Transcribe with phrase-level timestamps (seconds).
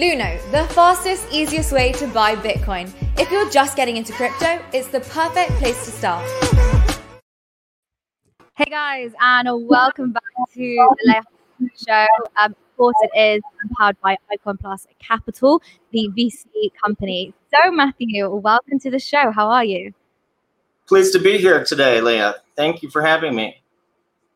[0.00, 2.90] Luno, the fastest, easiest way to buy Bitcoin.
[3.18, 6.26] If you're just getting into crypto, it's the perfect place to start.
[8.56, 10.22] Hey guys, and welcome back
[10.54, 11.22] to the Layah
[11.86, 12.06] show.
[12.40, 13.42] Um, of course, it is
[13.76, 17.34] powered by Icon Plus Capital, the VC company.
[17.52, 19.30] So, Matthew, welcome to the show.
[19.30, 19.92] How are you?
[20.88, 22.36] Pleased to be here today, Layah.
[22.56, 23.59] Thank you for having me.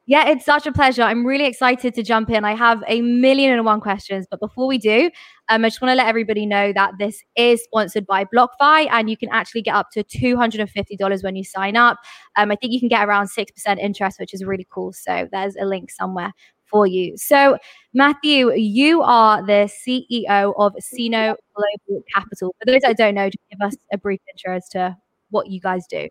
[0.06, 1.02] Yeah, it's such a pleasure.
[1.02, 2.44] I'm really excited to jump in.
[2.44, 5.10] I have a million and one questions, but before we do,
[5.48, 9.08] um, I just want to let everybody know that this is sponsored by BlockFi, and
[9.08, 11.98] you can actually get up to $250 when you sign up.
[12.36, 14.92] Um, I think you can get around 6% interest, which is really cool.
[14.92, 16.32] So there's a link somewhere
[16.66, 17.16] for you.
[17.16, 17.56] So,
[17.94, 22.54] Matthew, you are the CEO of Sino Global Capital.
[22.58, 24.96] For those that don't know, just give us a brief intro as to
[25.30, 26.08] what you guys do.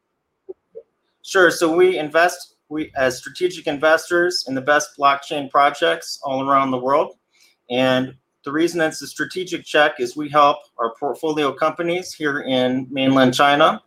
[1.21, 1.51] Sure.
[1.51, 6.77] So we invest we as strategic investors in the best blockchain projects all around the
[6.77, 7.15] world.
[7.69, 12.87] And the reason it's a strategic check is we help our portfolio companies here in
[12.91, 13.81] mainland China,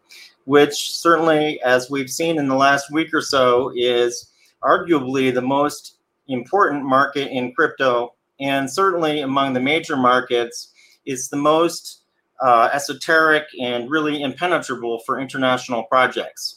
[0.44, 4.30] which certainly, as we've seen in the last week or so, is
[4.62, 8.14] arguably the most important market in crypto.
[8.40, 10.72] And certainly among the major markets,
[11.04, 12.02] is the most
[12.42, 16.55] uh, esoteric and really impenetrable for international projects.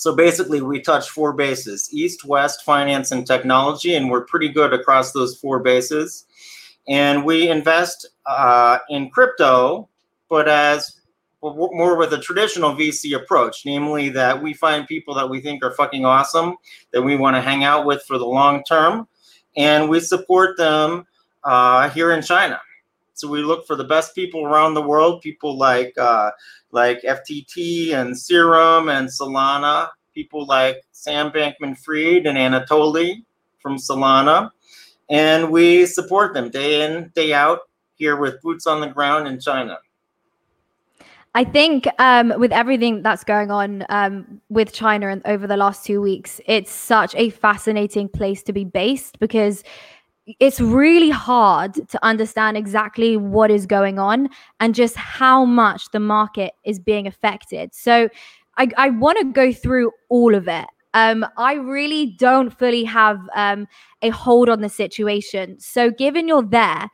[0.00, 4.72] So basically, we touch four bases east, west, finance, and technology, and we're pretty good
[4.72, 6.24] across those four bases.
[6.88, 9.90] And we invest uh, in crypto,
[10.30, 11.02] but as
[11.42, 15.72] more with a traditional VC approach, namely that we find people that we think are
[15.72, 16.56] fucking awesome,
[16.92, 19.06] that we want to hang out with for the long term,
[19.54, 21.06] and we support them
[21.44, 22.58] uh, here in China.
[23.20, 26.30] So we look for the best people around the world, people like uh,
[26.72, 33.22] like FTT and Serum and Solana, people like Sam Bankman Fried and Anatoly
[33.60, 34.50] from Solana.
[35.10, 37.60] And we support them day in, day out
[37.96, 39.78] here with boots on the ground in China.
[41.34, 45.84] I think um, with everything that's going on um, with China and over the last
[45.84, 49.62] two weeks, it's such a fascinating place to be based because
[50.38, 54.28] it's really hard to understand exactly what is going on
[54.60, 57.74] and just how much the market is being affected.
[57.74, 58.08] So
[58.56, 60.66] I, I want to go through all of it.
[60.92, 63.66] Um, I really don't fully have um,
[64.02, 65.58] a hold on the situation.
[65.60, 66.90] So, given you're there,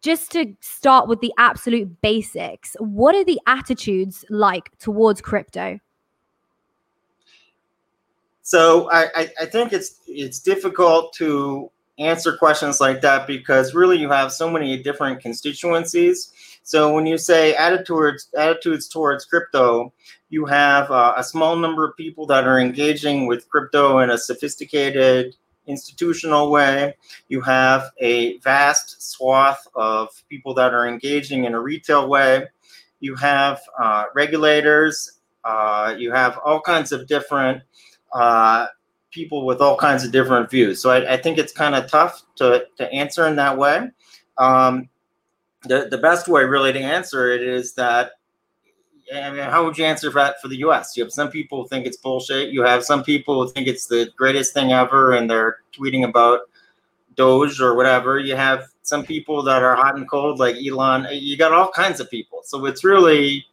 [0.00, 5.80] just to start with the absolute basics, what are the attitudes like towards crypto?
[8.42, 14.10] So I, I, think it's it's difficult to answer questions like that because really you
[14.10, 16.32] have so many different constituencies.
[16.62, 19.92] So when you say attitudes attitudes towards crypto,
[20.30, 24.18] you have uh, a small number of people that are engaging with crypto in a
[24.18, 25.36] sophisticated
[25.66, 26.96] institutional way.
[27.28, 32.46] You have a vast swath of people that are engaging in a retail way.
[33.00, 35.20] You have uh, regulators.
[35.44, 37.62] Uh, you have all kinds of different
[38.12, 38.66] uh,
[39.12, 40.82] people with all kinds of different views.
[40.82, 43.90] So I, I think it's kind of tough to, to answer in that way.
[44.38, 44.88] Um,
[45.64, 48.12] the, the best way really to answer it is that
[49.14, 50.96] I mean, how would you answer that for the U.S.?
[50.96, 52.50] You have some people think it's bullshit.
[52.50, 56.40] You have some people who think it's the greatest thing ever, and they're tweeting about
[57.14, 58.18] Doge or whatever.
[58.18, 61.06] You have some people that are hot and cold, like Elon.
[61.10, 62.40] You got all kinds of people.
[62.44, 63.44] So it's really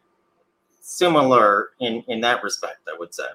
[0.80, 3.28] similar in in that respect, I would say.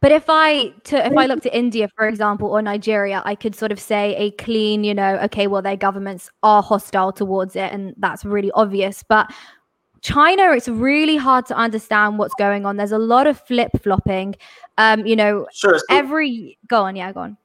[0.00, 3.54] But if I to if I look to India, for example, or Nigeria, I could
[3.54, 7.70] sort of say a clean, you know, okay, well, their governments are hostile towards it,
[7.70, 9.02] and that's really obvious.
[9.02, 9.30] But
[10.00, 12.78] China, it's really hard to understand what's going on.
[12.78, 14.36] There's a lot of flip flopping.
[14.78, 15.78] Um, you know, sure.
[15.78, 17.36] So, every go on, yeah, go on.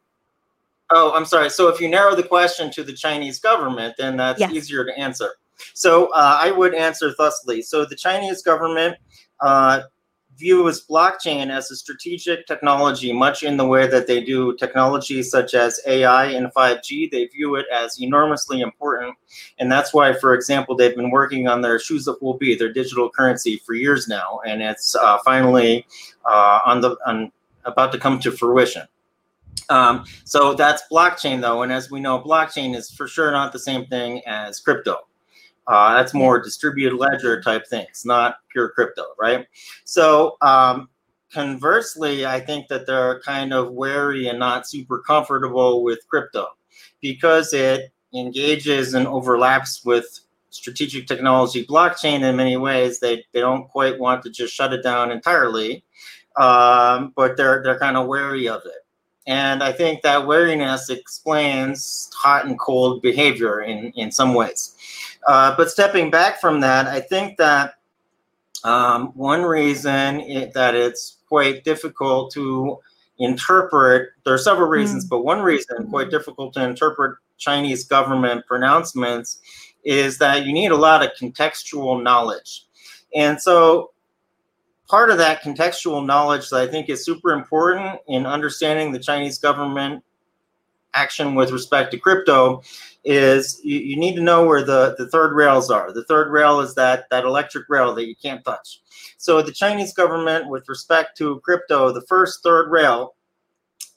[0.92, 1.50] Oh, I'm sorry.
[1.50, 4.54] So if you narrow the question to the Chinese government, then that's yes.
[4.54, 5.32] easier to answer.
[5.74, 7.62] So uh, I would answer thusly.
[7.62, 8.98] So the Chinese government
[9.42, 9.82] uh,
[10.38, 15.54] views blockchain as a strategic technology, much in the way that they do technologies such
[15.54, 17.12] as AI and 5G.
[17.12, 19.16] They view it as enormously important.
[19.60, 23.62] And that's why, for example, they've been working on their Shuzi Renminbi, their digital currency,
[23.66, 24.40] for years now.
[24.46, 25.86] And it's uh, finally
[26.26, 27.32] uh, on the on,
[27.66, 28.84] about to come to fruition.
[29.70, 31.64] Um, so that's blockchain, though.
[31.64, 35.08] And as we know, blockchain is for sure not the same thing as crypto.
[35.68, 39.48] Uh, that's more distributed ledger type things, not pure crypto, right?
[39.84, 40.90] So, um,
[41.34, 46.48] conversely, I think that they're kind of wary and not super comfortable with crypto
[47.02, 50.20] because it engages and overlaps with
[50.52, 53.00] strategic technology blockchain in many ways.
[53.00, 55.84] They, they don't quite want to just shut it down entirely,
[56.38, 58.85] um, but they're, they're kind of wary of it.
[59.28, 64.76] And I think that wariness explains hot and cold behavior in, in some ways.
[65.28, 67.76] Uh, but stepping back from that, I think that
[68.64, 72.80] um, one reason it, that it's quite difficult to
[73.18, 75.10] interpret, there are several reasons, mm.
[75.10, 79.40] but one reason quite difficult to interpret Chinese government pronouncements
[79.84, 82.66] is that you need a lot of contextual knowledge.
[83.16, 83.92] And so
[84.88, 89.38] part of that contextual knowledge that I think is super important in understanding the Chinese
[89.38, 90.04] government
[90.94, 92.64] action with respect to crypto
[93.04, 95.92] is you, you, need to know where the, the third rails are.
[95.92, 98.82] The third rail is that, that electric rail that you can't touch.
[99.18, 103.16] So the Chinese government, with respect to crypto, the first third rail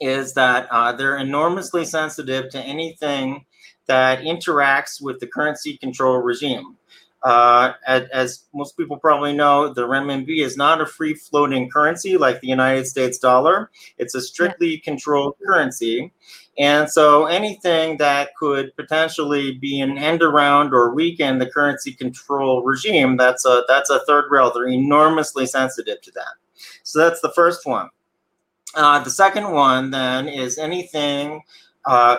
[0.00, 3.44] is that uh, they're enormously sensitive to anything
[3.86, 6.77] that interacts with the currency control regime.
[7.24, 12.16] Uh, as, as, most people probably know, the renminbi is not a free floating currency
[12.16, 13.70] like the United States dollar.
[13.98, 14.80] It's a strictly yeah.
[14.84, 16.12] controlled currency.
[16.58, 22.62] And so anything that could potentially be an end around or weaken the currency control
[22.62, 24.52] regime, that's a that's a third rail.
[24.52, 26.34] They're enormously sensitive to that.
[26.82, 27.90] So that's the first one.
[28.74, 31.42] Uh, the second one then is anything
[31.88, 32.18] uh,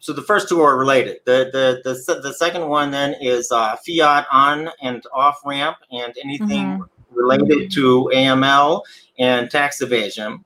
[0.00, 1.20] so the first two are related.
[1.24, 6.14] The the the, the second one then is uh, fiat on and off ramp and
[6.22, 7.14] anything mm-hmm.
[7.14, 8.82] related to AML
[9.18, 10.44] and tax evasion.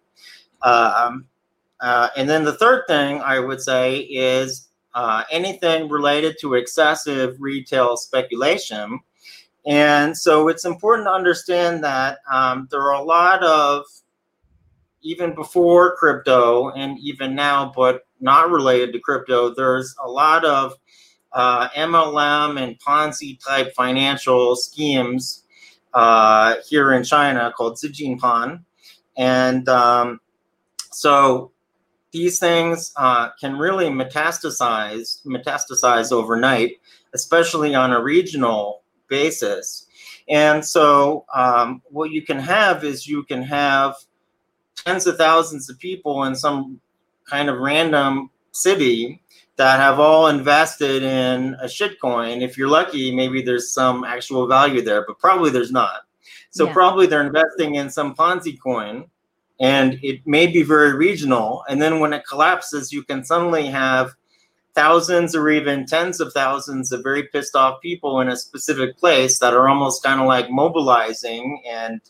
[0.62, 1.26] Um,
[1.80, 7.34] uh, and then the third thing I would say is uh, anything related to excessive
[7.40, 9.00] retail speculation.
[9.66, 13.86] And so it's important to understand that um, there are a lot of
[15.02, 20.74] even before crypto and even now, but not related to crypto, there's a lot of
[21.32, 25.44] uh, MLM and Ponzi type financial schemes
[25.94, 28.64] uh, here in China called Zijinpan.
[29.16, 30.20] And um,
[30.90, 31.52] so
[32.12, 36.76] these things uh, can really metastasize, metastasize overnight,
[37.14, 39.86] especially on a regional basis.
[40.28, 43.96] And so um, what you can have is you can have
[44.84, 46.80] tens of thousands of people in some
[47.28, 49.22] kind of random city
[49.56, 52.42] that have all invested in a shitcoin.
[52.42, 56.02] If you're lucky, maybe there's some actual value there, but probably there's not.
[56.50, 56.72] So yeah.
[56.72, 59.06] probably they're investing in some Ponzi coin
[59.60, 61.64] and it may be very regional.
[61.68, 64.14] And then when it collapses, you can suddenly have
[64.74, 69.38] thousands or even tens of thousands of very pissed off people in a specific place
[69.38, 72.00] that are almost kind of like mobilizing and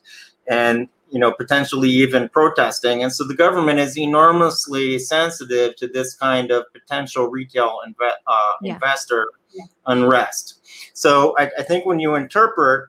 [0.48, 3.02] and you know, potentially even protesting.
[3.02, 8.52] And so the government is enormously sensitive to this kind of potential retail inve- uh,
[8.62, 8.74] yeah.
[8.74, 9.64] investor yeah.
[9.86, 10.60] unrest.
[10.94, 12.88] So I, I, think when you interpret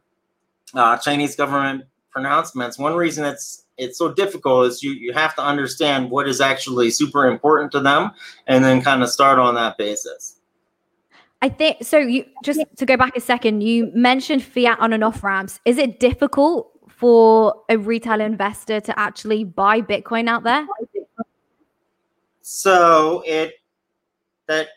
[0.73, 5.41] uh, Chinese government pronouncements, one reason it's it's so difficult is you you have to
[5.41, 8.11] understand what is actually super important to them,
[8.47, 10.39] and then kind of start on that basis.
[11.41, 11.97] I think so.
[11.97, 15.59] You just to go back a second, you mentioned fiat on and off ramps.
[15.65, 16.72] Is it difficult
[17.03, 20.65] for a retail investor to actually buy Bitcoin out there?
[22.41, 23.55] So it
[24.47, 24.69] that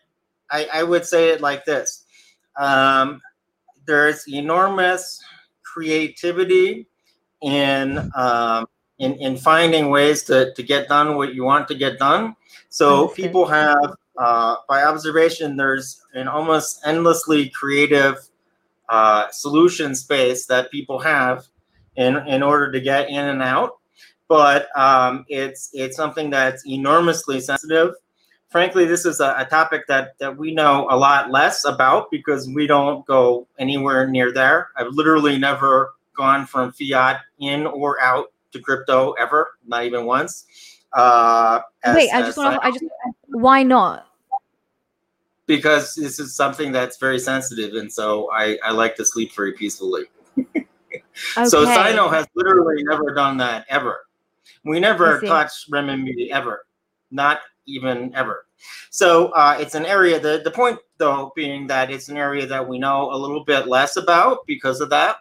[0.50, 2.05] I, I would say it like this.
[2.58, 3.20] Um,
[3.87, 5.23] there's enormous
[5.62, 6.88] creativity
[7.43, 8.67] in um,
[8.99, 12.34] in, in finding ways to, to get done what you want to get done.
[12.70, 18.17] So people have, uh, by observation, there's an almost endlessly creative
[18.89, 21.46] uh, solution space that people have
[21.96, 23.79] in in order to get in and out.
[24.29, 27.94] But um, it's it's something that's enormously sensitive.
[28.48, 32.48] Frankly, this is a, a, topic that that we know a lot less about because
[32.48, 34.69] we don't go anywhere near there.
[34.76, 40.46] I've literally never gone from fiat in or out to crypto ever, not even once.
[40.93, 42.67] Uh, as, Wait, I just want to.
[42.67, 42.84] I just.
[43.26, 44.06] Why not?
[45.46, 49.53] Because this is something that's very sensitive, and so I, I like to sleep very
[49.53, 50.05] peacefully.
[51.36, 51.48] Okay.
[51.48, 54.06] So Sino has literally never done that ever.
[54.65, 56.67] We never touched renminbi ever,
[57.10, 58.46] not even ever.
[58.91, 60.19] So uh, it's an area.
[60.19, 63.69] The the point though being that it's an area that we know a little bit
[63.69, 65.17] less about because of that.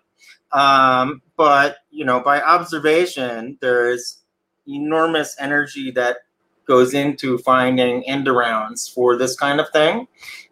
[0.51, 4.21] Um, but you know, by observation, there's
[4.67, 6.17] enormous energy that
[6.65, 10.07] goes into finding end arounds for this kind of thing.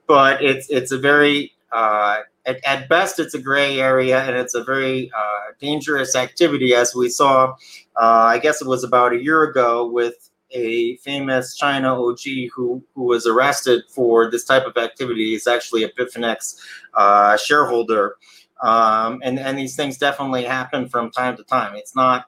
[0.07, 4.55] But it's it's a very uh, at, at, best, it's a gray area and it's
[4.55, 7.53] a very uh, dangerous activity, as we saw,
[7.95, 12.19] uh, I guess it was about a year ago, with a famous China OG
[12.53, 15.31] who, who was arrested for this type of activity.
[15.31, 16.59] He's actually a Bitfinex
[16.93, 18.17] uh, shareholder.
[18.61, 21.75] Um, and, and these things definitely happen from time to time.
[21.75, 22.25] It's not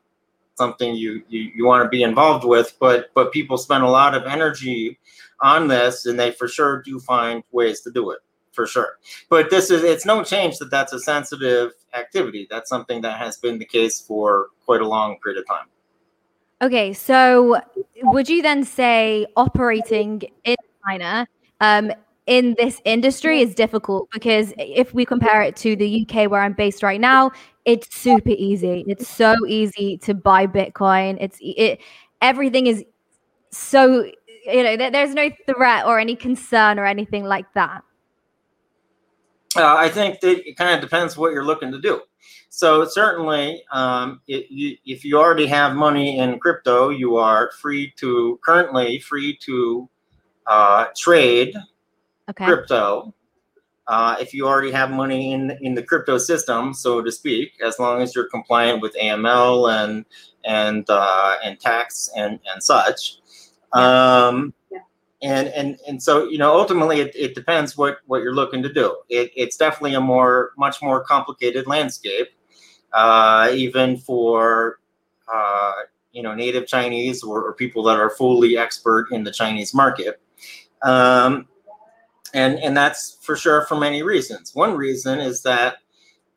[0.55, 4.15] something you, you, you want to be involved with, but but people spend a lot
[4.15, 4.97] of energy
[5.41, 8.19] on this, and they for sure do find ways to do it
[8.55, 8.97] for sure.
[9.29, 12.47] But this is it's no change that that's a sensitive activity.
[12.49, 15.67] That's something that has been the case for quite a long period of time.
[16.61, 17.59] Okay, so
[18.03, 20.55] would you then say operating in
[20.87, 21.27] China
[21.59, 21.91] um,
[22.27, 26.53] in this industry is difficult because if we compare it to the UK where I'm
[26.53, 27.31] based right now,
[27.65, 28.85] it's super easy.
[28.87, 31.17] It's so easy to buy Bitcoin.
[31.19, 31.81] It's it
[32.21, 32.83] everything is
[33.51, 34.05] so
[34.45, 37.83] you know there's no threat or any concern or anything like that.
[39.55, 42.01] Uh, I think that it kind of depends what you're looking to do.
[42.49, 47.91] So certainly, um, it, you, if you already have money in crypto, you are free
[47.97, 49.89] to currently free to
[50.47, 51.53] uh, trade
[52.29, 52.45] okay.
[52.45, 53.13] crypto.
[53.87, 57.77] Uh, if you already have money in in the crypto system, so to speak, as
[57.77, 60.05] long as you're compliant with AML and
[60.45, 63.17] and uh, and tax and and such.
[63.73, 64.53] Um,
[65.21, 68.71] and and and so you know ultimately it, it depends what what you're looking to
[68.71, 68.97] do.
[69.09, 72.29] It, it's definitely a more much more complicated landscape
[72.95, 74.79] uh, even for
[75.31, 75.73] uh,
[76.11, 80.21] you know native chinese or, or, people that are fully expert in the chinese market.
[80.83, 81.47] Um,
[82.33, 84.55] and and that's for sure for many reasons.
[84.55, 85.77] One reason is that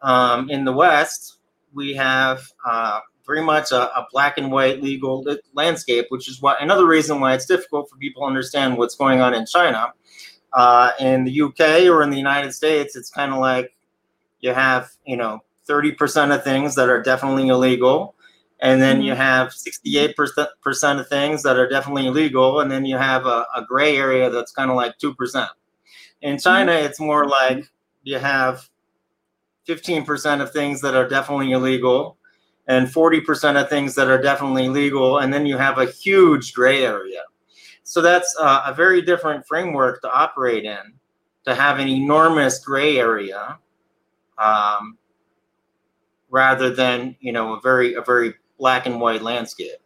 [0.02, 1.38] um, in the west
[1.72, 6.60] we have uh, very much a, a, black and white legal landscape, which is what
[6.62, 9.92] another reason why it's difficult for people to understand what's going on in China.
[10.54, 13.76] Uh, in the UK or in the United States, it's kind of like
[14.40, 18.14] you have, you know, 30% of things that are definitely illegal.
[18.60, 19.20] And then you mm-hmm.
[19.20, 22.60] have 68% of things that are definitely illegal.
[22.60, 25.48] And then you have a, a gray area that's kind of like 2%.
[26.22, 26.86] In China, mm-hmm.
[26.86, 27.70] it's more like
[28.04, 28.66] you have
[29.68, 32.16] 15% of things that are definitely illegal
[32.68, 35.18] and 40% of things that are definitely legal.
[35.18, 37.22] And then you have a huge gray area.
[37.82, 40.92] So that's uh, a very different framework to operate in,
[41.46, 43.58] to have an enormous gray area,
[44.36, 44.98] um,
[46.28, 49.78] rather than you know a very a very black and white landscape.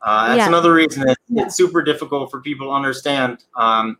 [0.00, 0.48] Uh, that's yeah.
[0.48, 1.44] another reason that yeah.
[1.44, 3.98] it's super difficult for people to understand um,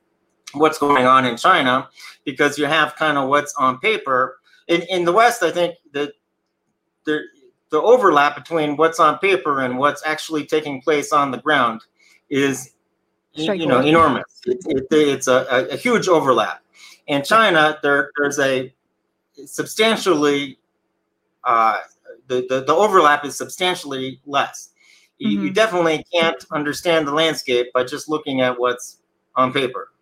[0.54, 1.90] what's going on in China
[2.24, 4.38] because you have kind of what's on paper.
[4.68, 6.12] In, in the West, I think that
[7.04, 7.24] there
[7.70, 11.82] the overlap between what's on paper and what's actually taking place on the ground
[12.30, 12.72] is
[13.34, 14.40] you know enormous.
[14.46, 16.62] It, it, it's a, a, huge overlap.
[17.06, 18.72] In china there, there's a
[19.44, 20.58] substantially
[21.44, 21.78] uh,
[22.28, 24.70] the, the, the overlap is substantially less.
[25.18, 25.46] You, mm-hmm.
[25.46, 29.00] you definitely can't understand the landscape by just looking at what's
[29.34, 29.92] on paper.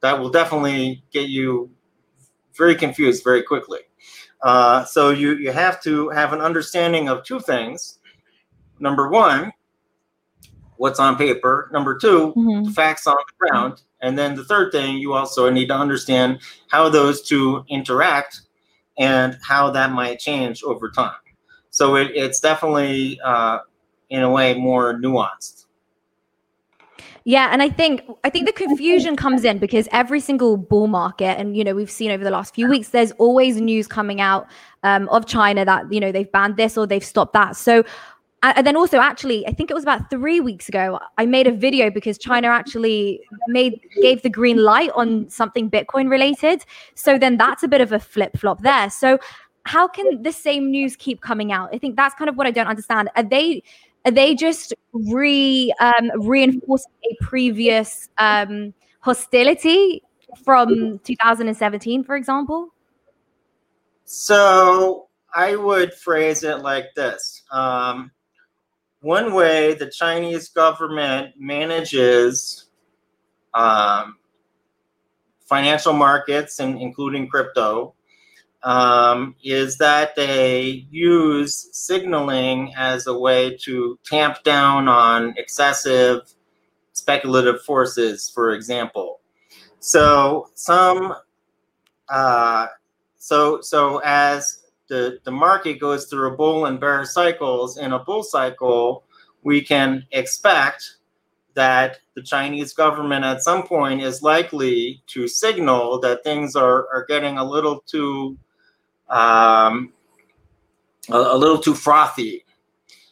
[0.00, 1.70] That will definitely get you
[2.56, 3.80] very confused very quickly
[4.42, 7.98] uh, so you, you have to have an understanding of two things.
[8.78, 9.52] Number one,
[10.76, 11.68] what's on paper.
[11.72, 12.64] Number 2 mm-hmm.
[12.64, 13.82] the facts on the ground.
[14.02, 18.42] And then the third thing, you also need to understand how those two interact
[18.98, 21.16] and how that might change over time.
[21.70, 23.60] So it, it's definitely, uh,
[24.10, 25.65] in a way, more nuanced.
[27.26, 31.38] Yeah, and I think I think the confusion comes in because every single bull market,
[31.40, 34.46] and you know, we've seen over the last few weeks, there's always news coming out
[34.84, 37.56] um, of China that you know they've banned this or they've stopped that.
[37.56, 37.84] So
[38.42, 41.50] and then also actually i think it was about three weeks ago i made a
[41.50, 43.18] video because china actually
[43.48, 46.64] made gave the green light on something bitcoin related.
[46.94, 48.90] So then that's a bit of a flip-flop there.
[48.90, 49.18] So
[49.64, 51.70] how can the same news keep coming out?
[51.74, 53.08] I think that's kind of what i don't understand.
[53.16, 53.62] Are they
[54.06, 60.02] are they just re um, reinforcing a previous um, hostility
[60.44, 62.72] from 2017, for example?
[64.04, 67.42] So I would phrase it like this.
[67.50, 68.12] Um,
[69.00, 72.66] one way the Chinese government manages
[73.54, 74.18] um,
[75.40, 77.95] financial markets and including crypto
[78.66, 86.34] um, is that they use signaling as a way to tamp down on excessive
[86.92, 89.20] speculative forces, for example.
[89.78, 91.14] So some,
[92.08, 92.66] uh,
[93.16, 98.00] so so as the the market goes through a bull and bear cycles, in a
[98.00, 99.04] bull cycle,
[99.44, 100.96] we can expect
[101.54, 107.06] that the Chinese government at some point is likely to signal that things are, are
[107.08, 108.36] getting a little too
[109.08, 109.92] um,
[111.10, 112.44] a, a, little too frothy.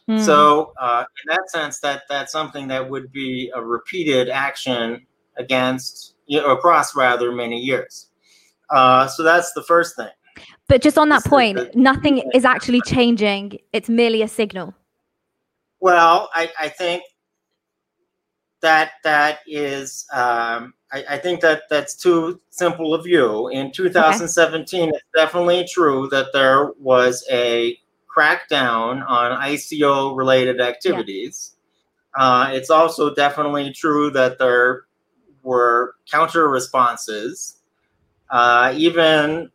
[0.09, 0.23] Mm.
[0.23, 5.05] So, uh, in that sense, that that's something that would be a repeated action
[5.37, 8.09] against you know, across rather many years.
[8.69, 10.09] Uh, so that's the first thing.
[10.67, 13.59] But just on that point, the, nothing is actually changing.
[13.71, 14.73] It's merely a signal.
[15.79, 17.03] Well, I, I think
[18.65, 23.47] that that is um, I, I, think that that's too simple of you.
[23.49, 24.89] In 2017, okay.
[24.89, 27.77] it's definitely true that there was a
[28.09, 31.57] crackdown on ICO related activities.
[32.17, 32.23] Yeah.
[32.23, 34.85] Uh, it's also definitely true that there
[35.43, 37.59] were counter responses,
[38.31, 39.51] uh, even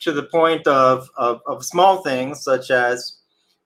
[0.00, 3.18] to the point of, of, of small things such as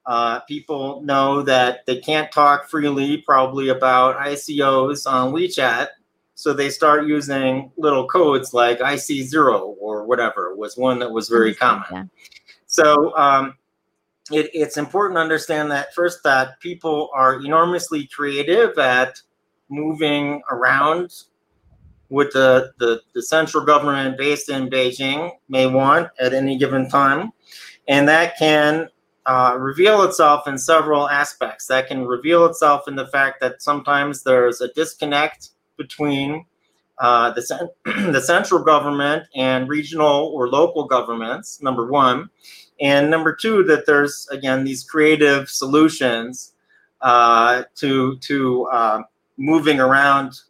[0.09, 5.89] uh, people know that they can't talk freely, probably about ICOs on WeChat.
[6.35, 11.55] So they start using little codes like IC0 or whatever was one that was very
[11.55, 11.85] common.
[11.93, 12.05] Yeah.
[12.65, 13.59] So um,
[14.33, 19.21] it, it's important to understand that first that people are enormously creative at
[19.69, 21.13] moving around
[22.09, 27.31] what the, the, the central government based in Beijing may want at any given time.
[27.89, 28.89] And that can
[29.29, 31.67] uh, reveal itself in several aspects.
[31.67, 36.47] That can reveal itself in the fact that sometimes there's a disconnect between
[36.99, 37.71] uh, the,
[38.11, 42.31] the central government and regional or local governments, number one.
[42.81, 46.55] And number two, that there's, again, these creative solutions
[47.03, 49.03] uh, to, to uh,
[49.37, 50.41] moving around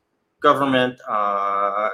[0.41, 1.89] government uh,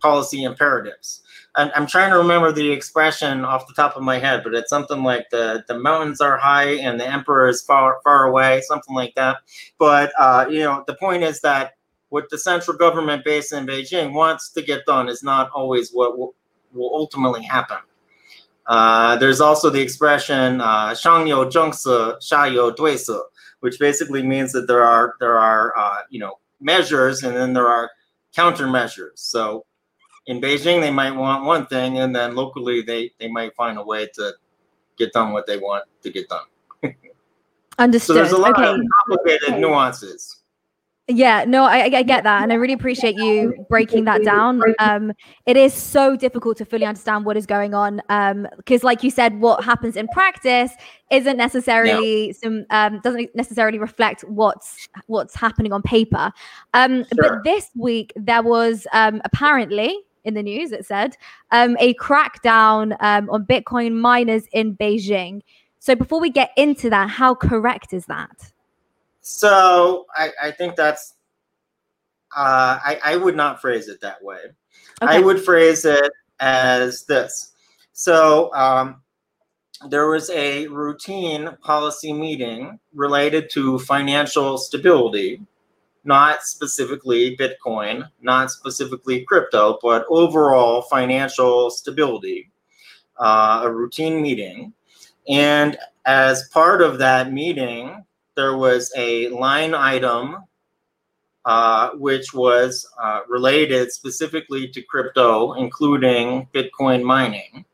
[0.00, 1.22] policy imperatives.
[1.56, 5.04] I'm, trying to remember the expression off the top of my head, but it's something
[5.04, 9.14] like the, the mountains are high and the emperor is far far away, something like
[9.14, 9.38] that.
[9.78, 11.74] But uh, you know, the point is that
[12.08, 16.18] what the central government based in Beijing wants to get done is not always what
[16.18, 16.34] will,
[16.72, 17.78] will ultimately happen.
[18.66, 21.86] Uh, there's also the expression uh, "shang you zhengce,
[22.20, 23.10] xia you duice,"
[23.60, 27.68] which basically means that there are there are uh, you know measures and then there
[27.68, 27.90] are
[28.36, 29.18] countermeasures.
[29.18, 29.66] So
[30.26, 33.82] in Beijing, they might want one thing, and then locally, they they might find a
[33.82, 34.32] way to
[34.96, 36.46] get done what they want to get done.
[37.78, 38.14] Understood.
[38.14, 38.68] so there's a lot okay.
[38.68, 40.44] of complicated nuances.
[41.06, 44.62] Yeah, no, I, I, get that, and I really appreciate you breaking that down.
[44.78, 45.12] Um,
[45.44, 47.96] it is so difficult to fully understand what is going on,
[48.56, 50.72] because, um, like you said, what happens in practice
[51.10, 56.32] isn't necessarily some um, doesn't necessarily reflect what's what's happening on paper.
[56.72, 57.06] Um, sure.
[57.18, 61.16] But this week there was um, apparently in the news it said
[61.50, 65.42] um, a crackdown um, on Bitcoin miners in Beijing.
[65.78, 68.52] So before we get into that, how correct is that?
[69.20, 71.14] So I, I think that's
[72.36, 74.38] uh, I, I would not phrase it that way.
[75.02, 75.16] Okay.
[75.16, 76.10] I would phrase it
[76.40, 77.52] as this.
[77.92, 79.02] So um,
[79.88, 85.40] there was a routine policy meeting related to financial stability,
[86.04, 92.50] not specifically Bitcoin, not specifically crypto, but overall financial stability,
[93.18, 94.72] uh, a routine meeting.
[95.28, 98.04] And as part of that meeting,
[98.36, 100.36] there was a line item
[101.44, 107.64] uh, which was uh, related specifically to crypto, including Bitcoin mining.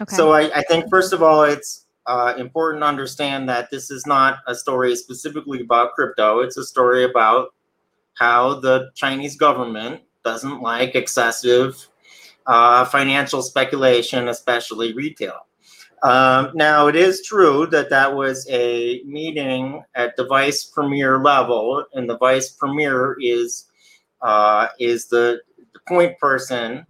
[0.00, 0.16] Okay.
[0.16, 4.06] So I, I, think, first of all, it's uh, important to understand that this is
[4.06, 6.40] not a story specifically about crypto.
[6.40, 7.52] It's a story about
[8.18, 11.88] how the Chinese government doesn't like excessive
[12.46, 15.46] uh, financial speculation, especially retail.
[16.02, 21.84] Um, now, it is true that that was a meeting at the vice premier level,
[21.94, 23.66] and the vice premier is
[24.22, 25.40] uh, is the,
[25.72, 26.86] the point person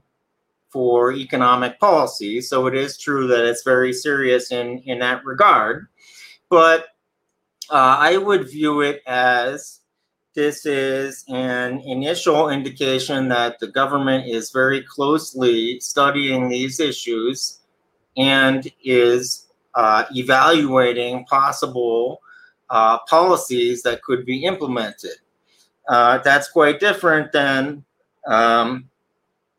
[0.71, 2.41] for economic policy.
[2.41, 5.88] So it is true that it's very serious in in that regard.
[6.51, 6.87] But
[7.71, 9.78] uh, I would view it as
[10.38, 17.59] this is an initial indication that the government is very closely studying these issues
[18.16, 22.20] and is uh, evaluating possible
[22.70, 25.18] uh, policies that could be implemented.
[25.88, 27.85] Uh, that's quite different than
[28.29, 28.88] um,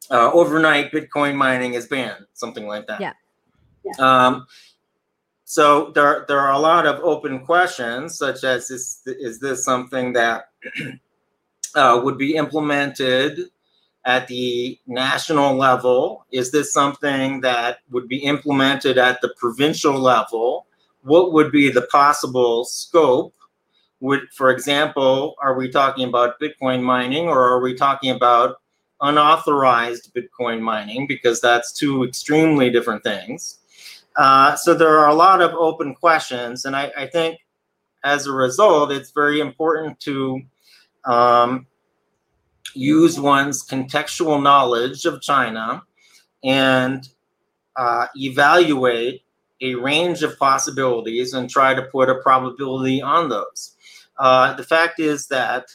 [0.10, 3.02] uh, overnight Bitcoin mining is banned, something like that.
[3.02, 3.14] Yeah.
[3.84, 3.96] yeah.
[4.00, 4.48] Um,
[5.50, 10.14] so there, there are a lot of open questions, such as is, is this something
[10.14, 10.50] that
[11.76, 13.50] uh, would be implemented
[14.06, 16.28] at the national level?
[16.32, 20.68] Is this something that would be implemented at the provincial level?
[21.02, 23.34] What would be the possible scope?
[24.02, 28.58] Would, for example, are we talking about Bitcoin mining or are we talking about
[29.02, 31.08] unauthorized Bitcoin mining?
[31.08, 33.56] Because that's two extremely different things.
[34.20, 37.40] Uh, so there are a lot of open questions, and I, I think
[38.04, 40.42] as a result, it's very important to
[41.06, 41.66] um,
[42.76, 45.84] use one's contextual knowledge of China
[46.44, 47.08] and
[47.78, 49.22] uh, evaluate
[49.62, 53.78] a range of possibilities and try to put a probability on those.
[54.18, 55.68] Uh, the fact is that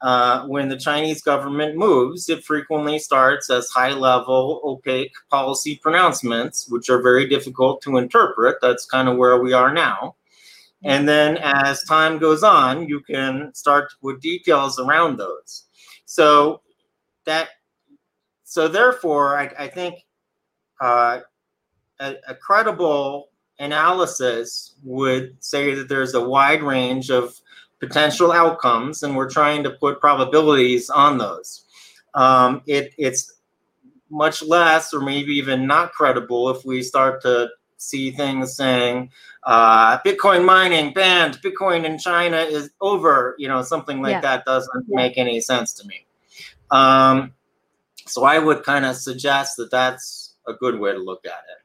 [0.00, 6.68] uh, when the Chinese government moves, it frequently starts as high level, opaque policy pronouncements,
[6.68, 8.58] which are very difficult to interpret.
[8.62, 10.14] That's kind of where we are now.
[10.84, 15.64] And then as time goes on, you can start to put details around those.
[16.04, 16.60] So
[17.24, 17.48] that,
[18.44, 20.06] so therefore, I, I think
[20.80, 21.20] uh,
[21.98, 27.34] a, a credible analysis would say that there's a wide range of
[27.80, 31.64] potential outcomes, and we're trying to put probabilities on those.
[32.14, 33.34] Um, it, it's
[34.10, 39.10] much less, or maybe even not credible, if we start to see things saying
[39.44, 43.34] uh, Bitcoin mining banned, Bitcoin in China is over.
[43.38, 44.20] You know, something like yeah.
[44.20, 44.96] that doesn't yeah.
[44.96, 46.04] make any sense to me.
[46.70, 47.32] Um,
[48.06, 51.62] so I would kind of suggest that that's a good way to look at it.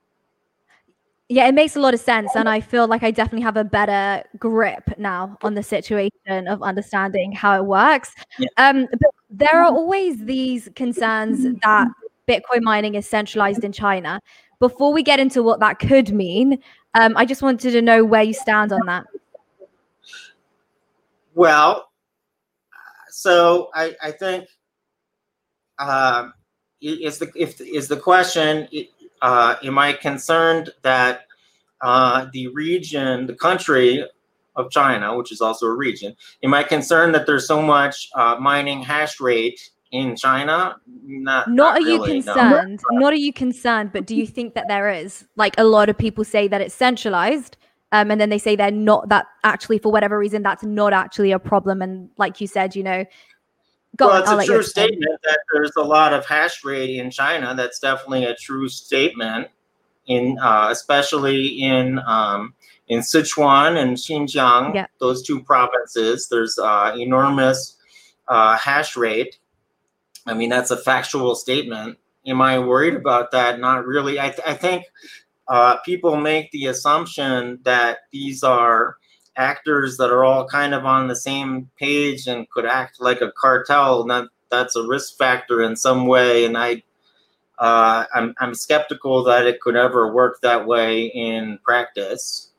[1.29, 2.31] Yeah, it makes a lot of sense.
[2.35, 6.61] And I feel like I definitely have a better grip now on the situation of
[6.61, 8.13] understanding how it works.
[8.37, 8.47] Yeah.
[8.57, 11.87] Um, but there are always these concerns that
[12.27, 14.19] Bitcoin mining is centralized in China.
[14.59, 16.61] Before we get into what that could mean,
[16.93, 19.05] um, I just wanted to know where you stand on that.
[21.33, 21.89] Well,
[23.09, 24.47] so I, I think
[25.79, 26.29] uh,
[26.81, 28.67] is the if is the question
[29.23, 31.21] uh, am I concerned that
[31.81, 34.05] uh, the region, the country
[34.55, 38.35] of China, which is also a region, am I concerned that there's so much uh,
[38.39, 39.59] mining hash rate
[39.91, 40.75] in China?
[41.05, 42.81] Not, not, not are really, you concerned?
[42.91, 42.99] No.
[42.99, 45.25] Not are you concerned, but do you think that there is?
[45.37, 47.55] Like a lot of people say that it's centralized.
[47.93, 51.31] Um, and then they say they're not that actually for whatever reason that's not actually
[51.31, 53.05] a problem and like you said you know
[53.95, 57.11] Go well, on, it's a true statement that there's a lot of hash rate in
[57.11, 57.53] China.
[57.55, 59.49] That's definitely a true statement,
[60.07, 62.55] in uh, especially in um,
[62.87, 64.87] in Sichuan and Xinjiang, yeah.
[64.99, 66.27] those two provinces.
[66.27, 67.77] There's uh, enormous
[68.27, 69.37] uh, hash rate.
[70.25, 71.97] I mean, that's a factual statement.
[72.25, 73.59] Am I worried about that?
[73.59, 74.19] Not really.
[74.19, 74.85] I, th- I think
[75.47, 78.97] uh, people make the assumption that these are
[79.35, 83.31] actors that are all kind of on the same page and could act like a
[83.31, 86.45] cartel, that that's a risk factor in some way.
[86.45, 86.83] And I,
[87.59, 92.51] uh, I'm I'm skeptical that it could ever work that way in practice.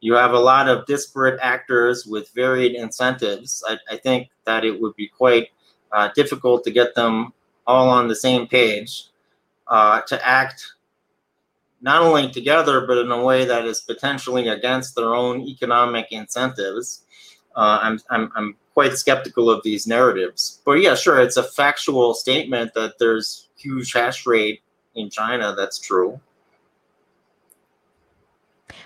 [0.00, 3.62] You have a lot of disparate actors with varied incentives.
[3.68, 5.48] I, I think that it would be quite
[5.92, 7.32] uh, difficult to get them
[7.66, 9.04] all on the same page
[9.68, 10.74] uh, to act
[11.82, 17.04] not only together, but in a way that is potentially against their own economic incentives.
[17.54, 20.62] Uh, I'm, I'm, I'm quite skeptical of these narratives.
[20.64, 24.62] But yeah, sure, it's a factual statement that there's huge hash rate
[24.94, 25.54] in China.
[25.56, 26.20] That's true.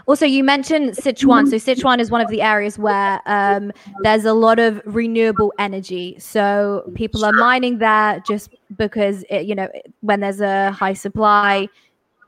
[0.06, 1.48] Also, you mentioned Sichuan.
[1.48, 6.16] So Sichuan is one of the areas where um, there's a lot of renewable energy.
[6.18, 9.68] So people are mining there just because it, you know
[10.00, 11.68] when there's a high supply,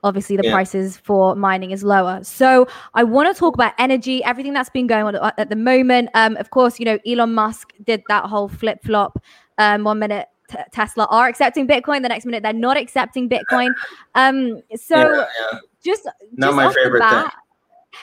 [0.04, 0.52] obviously the yeah.
[0.52, 2.22] prices for mining is lower.
[2.22, 6.10] So I want to talk about energy, everything that's been going on at the moment.
[6.14, 9.22] Um, of course, you know Elon Musk did that whole flip flop.
[9.58, 13.70] Um, one minute t- Tesla are accepting Bitcoin, the next minute they're not accepting Bitcoin.
[14.14, 15.58] Um, so yeah, yeah.
[15.84, 17.24] just not just my favorite thing.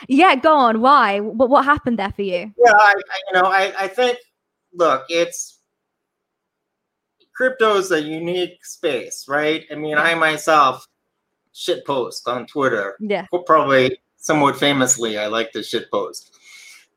[0.08, 0.82] Yeah, go on.
[0.82, 1.20] Why?
[1.20, 2.54] What what happened there for you?
[2.58, 4.18] Yeah, I, I you know I I think
[4.74, 5.60] look, it's
[7.36, 9.66] crypto is a unique space, right?
[9.72, 10.86] I mean, I myself
[11.56, 12.98] shit post on Twitter.
[13.00, 13.26] Yeah.
[13.46, 16.38] Probably somewhat famously, I like to shit post.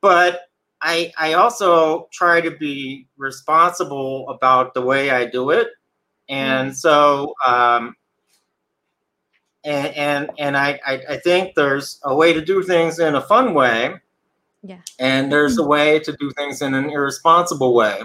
[0.00, 0.42] But
[0.82, 5.68] I I also try to be responsible about the way I do it.
[6.28, 6.74] And mm.
[6.74, 7.94] so um
[9.64, 13.20] and and, and I, I, I think there's a way to do things in a
[13.20, 13.94] fun way.
[14.62, 14.80] Yeah.
[14.98, 18.02] And there's a way to do things in an irresponsible way.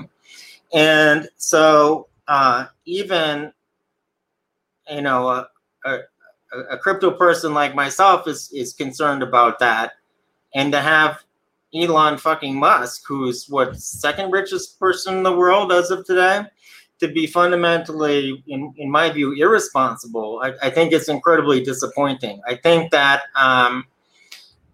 [0.73, 3.53] And so uh, even
[4.89, 5.47] you know a,
[5.85, 5.99] a,
[6.69, 9.93] a, crypto person like myself is is concerned about that,
[10.53, 11.23] and to have
[11.73, 16.43] Elon fucking Musk, who's what second richest person in the world as of today,
[16.99, 22.41] to be fundamentally, in, in my view, irresponsible, I, I think it's incredibly disappointing.
[22.47, 23.85] I think that um,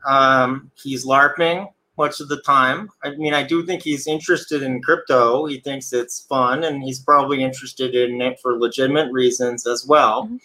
[0.05, 2.89] um, he's LARPing much of the time.
[3.03, 5.45] I mean, I do think he's interested in crypto.
[5.45, 10.25] He thinks it's fun, and he's probably interested in it for legitimate reasons as well.
[10.25, 10.37] Mm-hmm.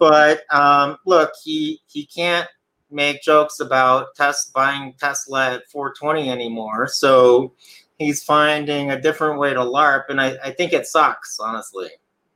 [0.00, 2.48] But um, look, he he can't
[2.90, 6.88] make jokes about Tesla buying Tesla at 420 anymore.
[6.88, 7.52] So
[7.98, 11.90] he's finding a different way to LARP, and I, I think it sucks, honestly.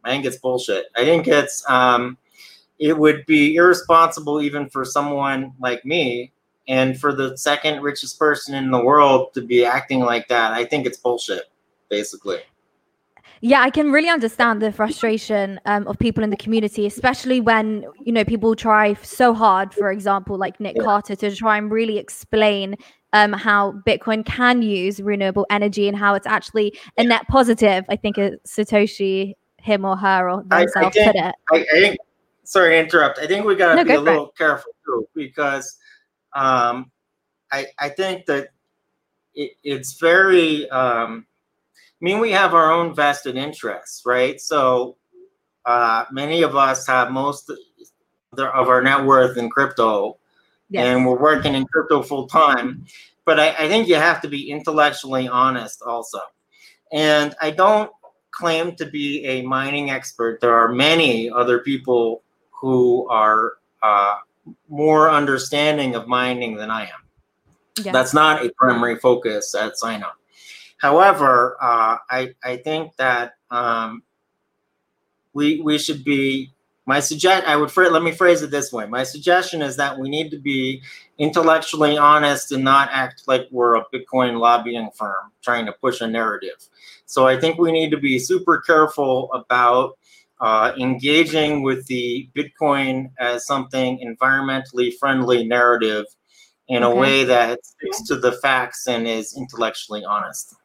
[0.04, 0.86] I think it's bullshit.
[0.94, 2.18] I think it's um,
[2.78, 6.32] it would be irresponsible even for someone like me
[6.68, 10.52] and for the second richest person in the world to be acting like that.
[10.52, 11.44] I think it's bullshit,
[11.88, 12.40] basically.
[13.46, 17.84] Yeah, I can really understand the frustration um, of people in the community, especially when
[18.02, 19.74] you know people try so hard.
[19.74, 20.84] For example, like Nick yeah.
[20.84, 22.74] Carter, to try and really explain
[23.12, 27.84] um, how Bitcoin can use renewable energy and how it's actually a net positive.
[27.90, 31.34] I think Satoshi, him or her or themselves I, I think, put it.
[31.52, 31.98] I, I, think.
[32.44, 33.18] Sorry to interrupt.
[33.18, 34.38] I think we got to no, be a little it.
[34.38, 35.76] careful too because
[36.34, 36.90] um,
[37.52, 38.52] I I think that
[39.34, 40.66] it, it's very.
[40.70, 41.26] Um,
[42.00, 44.40] I mean, we have our own vested interests, right?
[44.40, 44.96] So
[45.64, 50.18] uh, many of us have most of our net worth in crypto,
[50.68, 50.84] yes.
[50.84, 52.84] and we're working in crypto full time.
[53.24, 56.18] But I, I think you have to be intellectually honest also.
[56.92, 57.90] And I don't
[58.32, 60.40] claim to be a mining expert.
[60.40, 64.16] There are many other people who are uh,
[64.68, 66.88] more understanding of mining than I am.
[67.82, 67.92] Yeah.
[67.92, 70.08] That's not a primary focus at Sino
[70.78, 74.02] However, uh, I I think that um,
[75.32, 76.50] we we should be.
[76.86, 78.84] My suggest I would let me phrase it this way.
[78.84, 80.82] My suggestion is that we need to be
[81.16, 86.06] intellectually honest and not act like we're a Bitcoin lobbying firm trying to push a
[86.06, 86.68] narrative.
[87.06, 89.96] So I think we need to be super careful about
[90.40, 96.04] uh, engaging with the Bitcoin as something environmentally friendly narrative
[96.68, 96.92] in okay.
[96.92, 100.56] a way that sticks to the facts and is intellectually honest.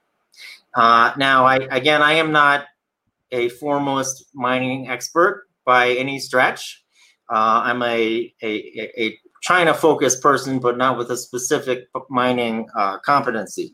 [0.75, 2.65] Uh, now, I again, I am not
[3.32, 6.84] a foremost mining expert by any stretch.
[7.32, 12.99] Uh, I'm a, a, a China focused person, but not with a specific mining uh,
[12.99, 13.73] competency.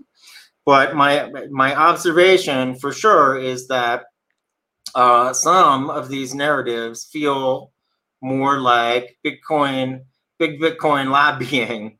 [0.65, 4.05] But my my observation for sure is that
[4.95, 7.71] uh, some of these narratives feel
[8.21, 10.01] more like Bitcoin,
[10.39, 11.97] big Bitcoin lobbying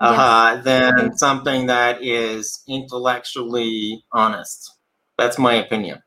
[0.00, 4.72] uh, than something that is intellectually honest.
[5.18, 6.02] That's my opinion.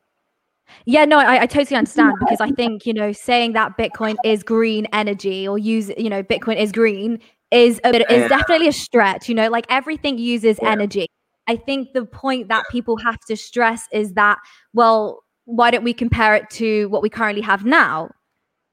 [0.85, 4.43] Yeah, no, I, I, totally understand because I think you know saying that Bitcoin is
[4.43, 7.19] green energy or use you know Bitcoin is green
[7.51, 9.27] is a bit, is definitely a stretch.
[9.27, 10.71] You know, like everything uses yeah.
[10.71, 11.07] energy.
[11.47, 14.37] I think the point that people have to stress is that
[14.73, 18.09] well, why don't we compare it to what we currently have now?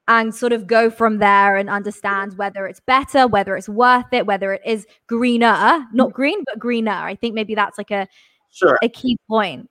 [0.07, 4.25] And sort of go from there and understand whether it's better, whether it's worth it,
[4.25, 6.91] whether it is greener, not green, but greener.
[6.91, 8.07] I think maybe that's like a
[8.51, 9.69] sure a key point.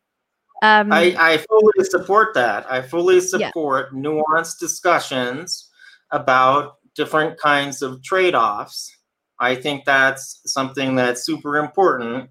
[0.62, 2.70] Um, I, I fully support that.
[2.70, 3.98] I fully support yeah.
[3.98, 5.70] nuanced discussions
[6.10, 8.90] about different kinds of trade-offs.
[9.38, 12.30] I think that's something that's super important.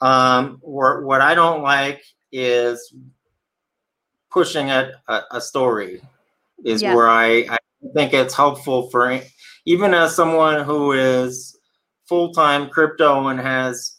[0.00, 2.94] Um, or what I don't like is
[4.30, 4.92] pushing a,
[5.32, 6.00] a story
[6.64, 6.94] is yeah.
[6.94, 7.58] where I, I
[7.94, 9.20] think it's helpful for
[9.64, 11.58] even as someone who is
[12.06, 13.98] full time crypto and has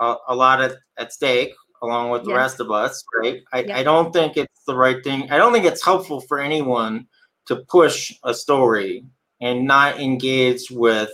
[0.00, 2.36] a, a lot at, at stake along with the yeah.
[2.36, 3.42] rest of us, right?
[3.52, 3.78] I, yeah.
[3.78, 5.30] I don't think it's the right thing.
[5.30, 7.06] I don't think it's helpful for anyone
[7.46, 9.04] to push a story
[9.40, 11.12] and not engage with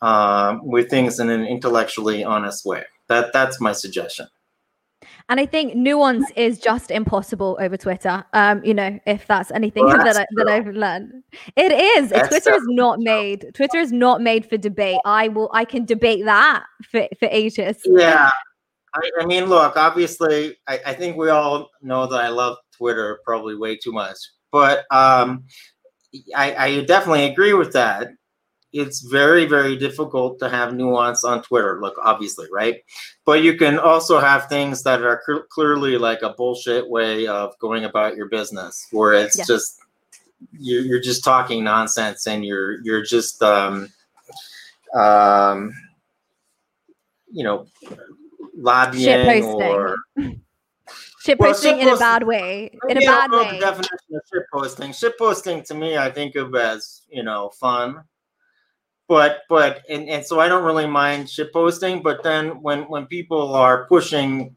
[0.00, 2.84] um, with things in an intellectually honest way.
[3.08, 4.28] That that's my suggestion.
[5.28, 8.24] And I think nuance is just impossible over Twitter.
[8.32, 11.22] Um, you know, if that's anything well, that's that I, that I've learned,
[11.54, 12.10] it is.
[12.10, 13.50] That's Twitter is not made.
[13.54, 14.98] Twitter is not made for debate.
[15.04, 15.50] I will.
[15.52, 17.78] I can debate that for for ages.
[17.84, 18.30] Yeah,
[18.94, 19.76] I, I mean, look.
[19.76, 24.16] Obviously, I, I think we all know that I love Twitter probably way too much,
[24.50, 25.44] but um,
[26.34, 28.08] I, I definitely agree with that
[28.72, 32.84] it's very very difficult to have nuance on twitter look obviously right
[33.24, 37.58] but you can also have things that are cl- clearly like a bullshit way of
[37.58, 39.44] going about your business where it's yeah.
[39.46, 39.80] just
[40.52, 43.88] you're, you're just talking nonsense and you're you're just um
[44.94, 45.72] um
[47.30, 47.66] you know
[48.56, 49.96] lobbying or
[51.20, 52.70] shit posting well, in a bad way.
[52.88, 53.52] In a bad way.
[53.52, 54.92] The definition of shit posting.
[54.92, 58.02] Shit posting to me, I think of as you know fun
[59.08, 62.02] but but and, and so I don't really mind shit posting.
[62.02, 64.54] But then when when people are pushing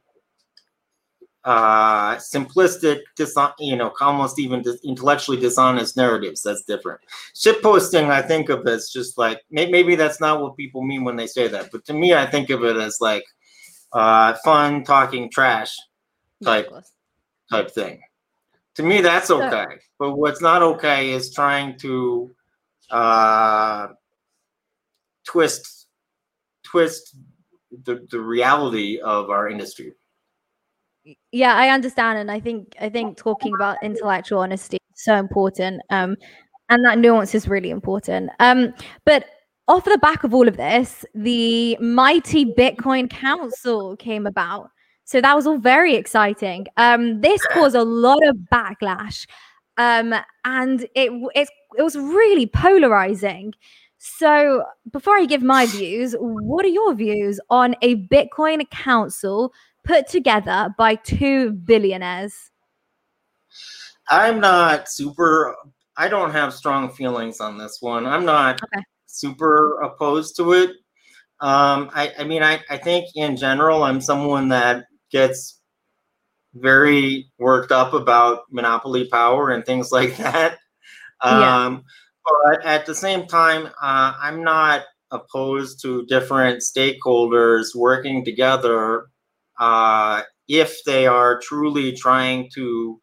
[1.44, 7.02] uh simplistic dishon- you know almost even dis- intellectually dishonest narratives that's different
[7.36, 11.04] shit posting i think of as just like may- maybe that's not what people mean
[11.04, 13.24] when they say that but to me i think of it as like
[13.94, 15.76] uh fun talking trash
[16.44, 16.72] type
[17.50, 18.00] type thing
[18.76, 19.66] to me that's okay
[19.98, 22.30] but what's not okay is trying to
[22.92, 23.88] uh
[25.32, 25.88] twist
[26.63, 27.15] twist
[27.84, 29.94] the, the reality of our industry
[31.32, 35.82] yeah i understand and i think i think talking about intellectual honesty is so important
[35.89, 36.15] um
[36.72, 38.32] and that nuance is really important.
[38.39, 38.74] Um,
[39.06, 39.26] but
[39.67, 44.70] off the back of all of this, the mighty Bitcoin Council came about.
[45.04, 46.67] So that was all very exciting.
[46.78, 49.28] Um, this caused a lot of backlash,
[49.78, 50.15] um,
[50.46, 53.54] and it, it it was really polarizing.
[54.04, 60.08] So before I give my views, what are your views on a Bitcoin Council put
[60.08, 62.50] together by two billionaires?
[64.10, 65.56] I'm not super.
[65.98, 68.08] I don't have strong feelings on this one.
[68.08, 68.82] I'm not Okay.
[69.06, 70.72] super opposed to it.
[71.40, 75.62] Um, I, I mean, I, I think in general, I'm someone that gets
[76.56, 80.58] very worked up about monopoly power and things like that.
[81.24, 81.78] Yeah.
[82.26, 89.08] But at the same time, uh, I'm not opposed to different stakeholders working together
[89.60, 93.00] uh, if they are truly trying to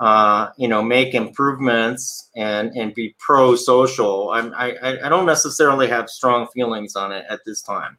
[0.00, 4.30] uh, you know, make improvements and and be pro social.
[4.30, 7.96] I'm I I- I don't necessarily have strong feelings on it at this time.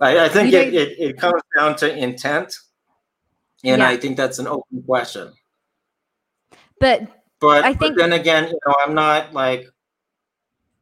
[0.00, 2.54] I, I think it, it it comes down to intent,
[3.64, 3.88] and Yeah.
[3.88, 5.32] I think that's an open question.
[6.80, 7.02] But
[7.40, 9.68] But, I but think- then again, you know, I'm not like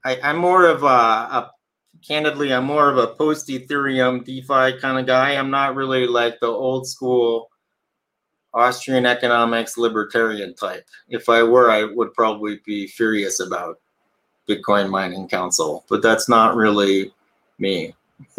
[0.04, 1.50] I, I'm more of a, a
[2.06, 5.32] candidly, I'm more of a post Ethereum DeFi kind of guy.
[5.34, 7.50] I'm not really like the old school
[8.54, 10.86] Austrian economics libertarian type.
[11.08, 13.80] If I were, I would probably be furious about
[14.48, 17.12] Bitcoin Mining Council, but that's not really
[17.58, 17.94] me.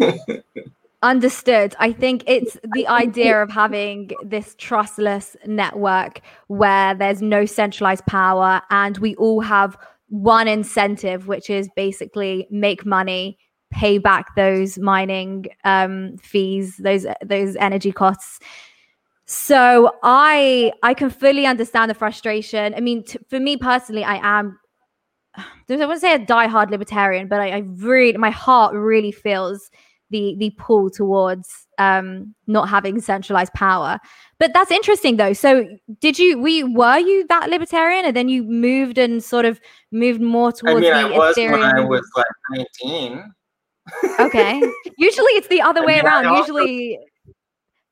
[1.02, 1.76] Understood.
[1.78, 8.60] I think it's the idea of having this trustless network where there's no centralized power
[8.70, 9.76] and we all have
[10.08, 13.38] one incentive, which is basically make money,
[13.70, 18.40] pay back those mining um, fees, those those energy costs.
[19.26, 22.74] So I I can fully understand the frustration.
[22.74, 24.58] I mean, t- for me personally, I am
[25.36, 29.70] I wouldn't say a diehard libertarian, but I, I really my heart really feels
[30.10, 33.98] the the pull towards um not having centralized power
[34.38, 35.66] but that's interesting though so
[36.00, 39.60] did you we were you that libertarian and then you moved and sort of
[39.92, 43.34] moved more towards I mean, the I was when I was like 19.
[44.20, 44.60] okay
[44.98, 46.98] usually it's the other I way mean, around also usually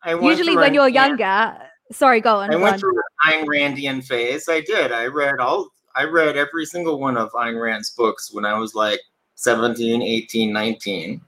[0.03, 1.07] I usually when you're yeah.
[1.07, 1.59] younger
[1.93, 2.81] sorry go on, I go went on.
[2.81, 4.49] through an Ayn Randian phase.
[4.49, 4.93] I did.
[4.93, 5.69] I read all.
[5.95, 9.01] I read every single one of Ayn Rand's books when I was like
[9.37, 11.21] 17, 18, 19.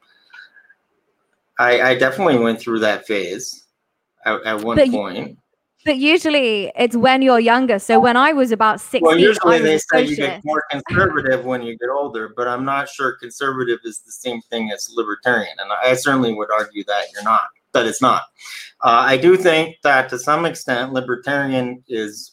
[1.58, 3.64] I, I definitely went through that phase
[4.24, 5.38] at, at one But point.
[5.84, 9.58] but usually it's when you're younger so when i was about 16 Well, I usually
[9.60, 13.78] they say you get more conservative when you get older, but I'm not sure conservative
[13.84, 17.48] is the same thing as libertarian, and I certainly would argue that you're not.
[17.72, 18.22] That it's not.
[18.82, 22.32] Uh, I do think that to some extent, libertarian is.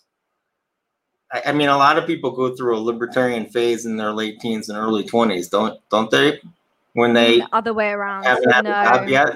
[1.31, 4.39] I, I mean, a lot of people go through a libertarian phase in their late
[4.39, 6.39] teens and early twenties, don't don't they?
[6.95, 9.35] When they the other way around haven't had a job no.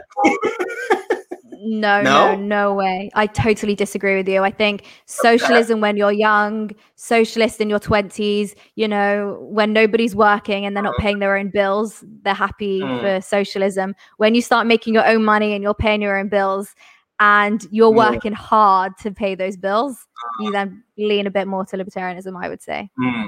[1.62, 2.36] No, No?
[2.36, 3.10] no, no way.
[3.16, 4.44] I totally disagree with you.
[4.44, 10.66] I think socialism when you're young, socialist in your 20s, you know, when nobody's working
[10.66, 13.02] and they're not paying their own bills, they're happy Mm.
[13.02, 13.94] for socialism.
[14.18, 16.74] When you start making your own money and you're paying your own bills
[17.20, 18.10] and you're Yeah.
[18.12, 20.08] working hard to pay those bills,
[20.40, 22.90] you then lean a bit more to libertarianism, I would say.
[22.98, 23.28] Hmm.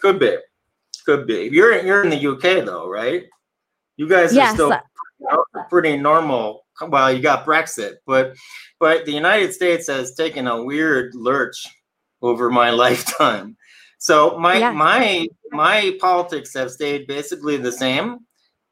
[0.00, 0.36] Could be,
[1.04, 1.50] could be.
[1.52, 3.24] You're you're in the UK though, right?
[3.98, 4.80] You guys are still
[5.68, 6.64] pretty normal.
[6.80, 8.36] Well, you got Brexit, but
[8.78, 11.66] but the United States has taken a weird lurch
[12.22, 13.56] over my lifetime.
[13.98, 14.70] So my Yeah.
[14.70, 18.20] my my politics have stayed basically the same,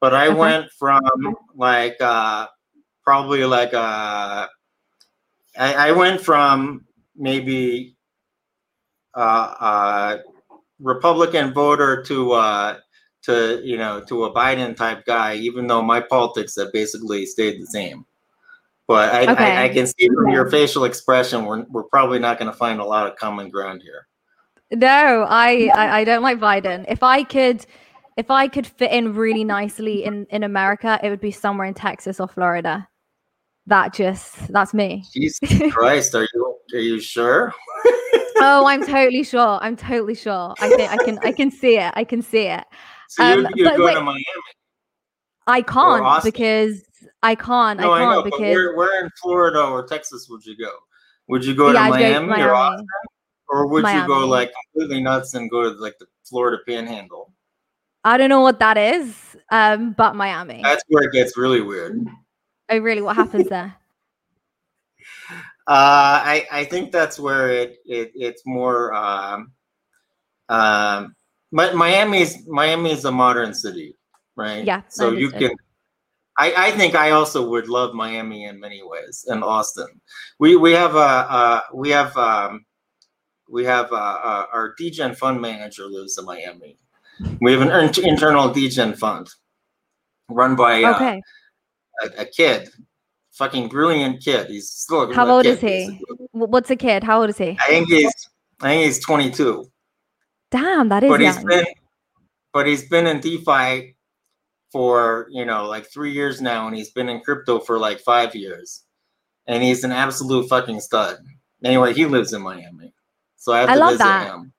[0.01, 0.39] but I Okay.
[0.39, 1.03] went from
[1.57, 2.47] like uh
[3.03, 4.47] probably like uh
[5.59, 6.85] I, I went from
[7.17, 7.97] maybe
[9.17, 10.19] uh uh
[10.79, 12.79] Republican voter to uh
[13.27, 17.61] to you know to a Biden type guy, even though my politics have basically stayed
[17.61, 18.07] the same.
[18.89, 19.57] But I, Okay.
[19.57, 22.81] I, I can see from your facial expression, we're, we're probably not going to find
[22.81, 24.07] a lot of common ground here.
[24.71, 26.85] No, I, I I don't like Biden.
[26.89, 27.67] If I could
[28.17, 31.75] if I could fit in really nicely in in America, it would be somewhere in
[31.75, 32.89] Texas or Florida.
[33.67, 35.05] That just that's me.
[35.13, 35.39] Jesus
[35.73, 37.53] Christ, are you are you sure?
[38.41, 39.59] oh, I'm totally sure.
[39.61, 40.55] I'm totally sure.
[40.59, 41.93] I think I can I can see it.
[41.95, 42.65] I can see it.
[43.09, 44.25] So you Um, you but go wait, to Miami?
[45.47, 46.83] I can't because
[47.23, 47.81] I can't.
[47.81, 50.73] No, I I, can't but because where, where in Florida or Texas would you go?
[51.29, 52.87] Would you go yeah, to I'd go Miami, or Austin,
[53.49, 57.33] or would you go like completely nuts and go to like the Florida Panhandle?
[58.05, 59.37] I don't know what that is.
[59.51, 60.61] Um, but Miami.
[60.63, 62.07] That's where it gets really weird.
[62.69, 63.03] oh, really?
[63.03, 63.75] What happens there?
[65.69, 69.51] Uh, I I think that's where it, it it's more um,
[70.49, 71.17] um,
[71.53, 73.95] Mi- Miami's Miami is a modern city,
[74.37, 74.65] right?
[74.65, 75.51] Yeah, So you can.
[76.39, 79.89] I, I think I also would love Miami in many ways and Austin.
[80.39, 82.67] We we have a uh, we have um,
[83.49, 86.79] we have uh, uh, our DGen fund manager lives in Miami.
[87.41, 89.29] We have an in- internal DGen fund
[90.29, 91.23] run by uh, Okay.
[92.03, 92.69] a, a kid,
[93.33, 94.49] fucking brilliant kid.
[94.49, 95.67] He's still a How old kid, is he?
[95.69, 96.17] basically.
[96.33, 97.03] What's a kid?
[97.03, 97.57] How old is he?
[97.59, 98.13] I think he's
[98.61, 99.65] I think he's 22.
[100.51, 101.67] Damn, that is but he's been
[102.53, 103.97] but he's been in DeFi
[104.73, 108.35] for you know like three years now, and he's been in crypto for like five
[108.35, 108.85] years,
[109.47, 111.19] and he's an absolute fucking stud.
[111.65, 112.93] Anyway, he lives in Miami,
[113.37, 114.27] so I have I to love visit that.
[114.29, 114.53] him.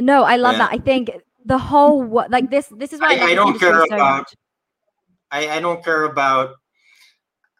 [0.00, 0.70] No, I love that.
[0.72, 1.10] I think
[1.44, 4.34] the whole like this this is why I- I, I don't care so about- much.
[5.30, 6.54] I, I don't care about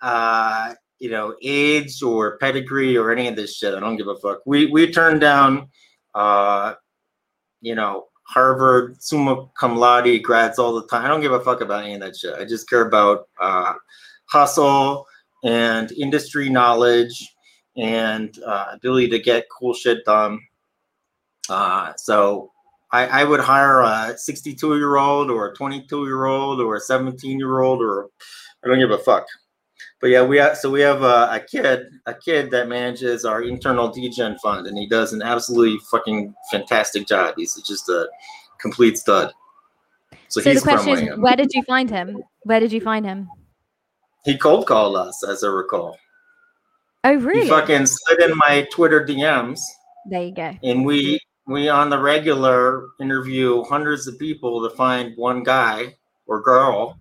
[0.01, 3.75] uh you know age or pedigree or any of this shit.
[3.75, 4.41] I don't give a fuck.
[4.47, 5.69] We we turned down
[6.15, 6.75] uh
[7.65, 11.05] you know Harvard summa cum laude grads all the time.
[11.05, 12.35] I don't give a fuck about any of that shit.
[12.35, 13.75] I just care about uh
[14.27, 15.07] hustle
[15.45, 17.35] and industry knowledge
[17.77, 20.41] and uh, ability to get cool shit done.
[21.49, 22.51] Uh, so
[22.93, 26.81] I, I would hire a 62 year old or a 22 year old or a
[26.81, 28.09] 17 year old or
[28.65, 29.27] I don't give a fuck.
[30.05, 33.43] But yeah, we have so we have a, a kid, a kid that manages our
[33.43, 37.37] internal DGen fund, and he does an absolutely fucking fantastic job.
[37.39, 38.11] He's just a
[38.61, 39.33] complete stud.
[40.29, 42.23] So, So the question is, where did you find him?
[42.43, 43.31] Where did you find him?
[44.27, 45.97] He cold called us, as I recall.
[47.05, 47.45] Oh, really?
[47.45, 49.59] He fucking slid in my Twitter DMs,
[50.11, 50.53] There you go.
[50.63, 55.97] and we we on the regular interview hundreds of people to find one guy
[56.27, 56.99] or girl,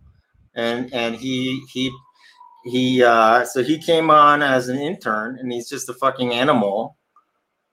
[0.56, 1.91] and and he he
[2.66, 6.97] he uh so he came on as an intern, and he's just a fucking animal.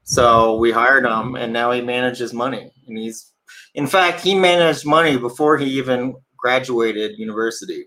[0.03, 3.33] So we hired him, and now he manages money, and he's
[3.75, 7.87] in fact he managed money before he even graduated university.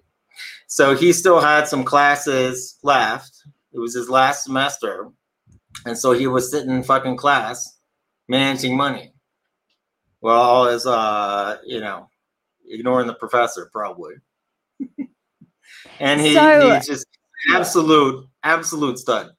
[0.67, 3.31] So he still had some classes left.
[3.73, 5.09] It was his last semester.
[5.85, 7.77] And so he was sitting in fucking class
[8.27, 9.13] managing money.
[10.21, 12.09] Well, all his uh, you know,
[12.65, 14.13] ignoring the professor probably.
[15.99, 17.07] And he, So- he's just
[17.53, 19.29] absolute, absolute stud.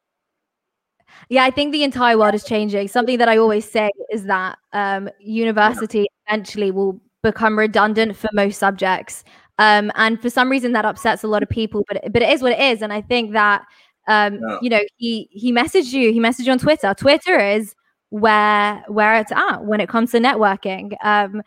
[1.31, 2.89] Yeah, I think the entire world is changing.
[2.89, 8.59] Something that I always say is that um, university eventually will become redundant for most
[8.59, 9.25] subjects,
[9.59, 11.83] um, and for some reason that upsets a lot of people.
[11.89, 13.63] But but it is what it is, and I think that
[14.07, 14.59] um, Yeah.
[14.61, 16.13] you know he he messaged you.
[16.13, 16.93] He messaged you on Twitter.
[16.95, 17.75] Twitter is
[18.11, 21.41] where where it's at when it comes to networking, um,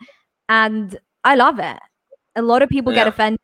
[0.48, 1.78] and I love it.
[2.38, 3.40] A lot of people get offended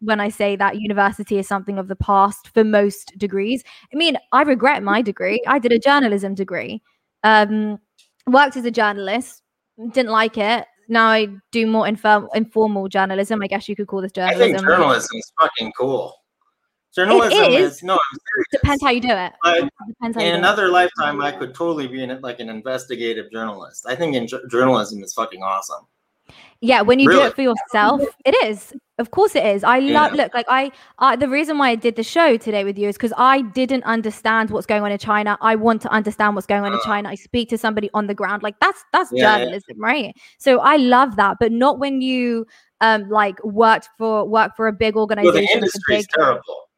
[0.00, 3.64] when I say that university is something of the past for most degrees.
[3.92, 5.42] I mean, I regret my degree.
[5.46, 6.82] I did a journalism degree.
[7.22, 7.78] Um,
[8.26, 9.42] worked as a journalist,
[9.92, 10.66] didn't like it.
[10.88, 13.40] Now I do more infor- informal journalism.
[13.42, 14.56] I guess you could call this I journalism.
[14.58, 16.12] think journalism is fucking cool.
[16.94, 17.76] Journalism is.
[17.76, 18.46] is, no, I'm serious.
[18.52, 19.32] Depends how you do it.
[19.42, 20.34] But Depends in do it.
[20.34, 23.86] another lifetime, I could totally be in it like an investigative journalist.
[23.88, 25.86] I think in journalism is fucking awesome.
[26.60, 28.72] Yeah, when you do it for yourself, it is.
[28.98, 29.64] Of course, it is.
[29.64, 30.14] I love.
[30.14, 30.22] Yeah.
[30.22, 32.96] Look, like I, I, the reason why I did the show today with you is
[32.96, 35.36] because I didn't understand what's going on in China.
[35.42, 36.84] I want to understand what's going on in Uh.
[36.84, 37.08] China.
[37.10, 38.42] I speak to somebody on the ground.
[38.42, 39.38] Like that's that's Yeah, yeah.
[39.44, 40.14] journalism, right?
[40.38, 42.46] So I love that, but not when you
[42.80, 45.34] um like worked for work for a big Well, organization.
[45.34, 46.68] the with a industry is terrible.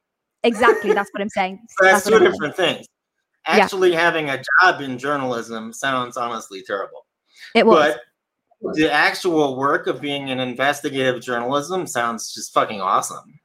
[0.43, 1.61] Exactly, that's what I'm saying.
[1.79, 2.33] So that's what two I'm saying.
[2.33, 2.87] different things.
[3.47, 3.57] Yeah.
[3.65, 7.07] Actually, having a job in journalism sounds honestly terrible.
[7.55, 7.95] It was.
[7.95, 8.01] But
[8.75, 13.39] the actual work of being an investigative journalism sounds just fucking awesome.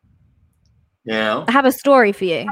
[1.03, 1.45] You know?
[1.47, 2.49] I have a story for you.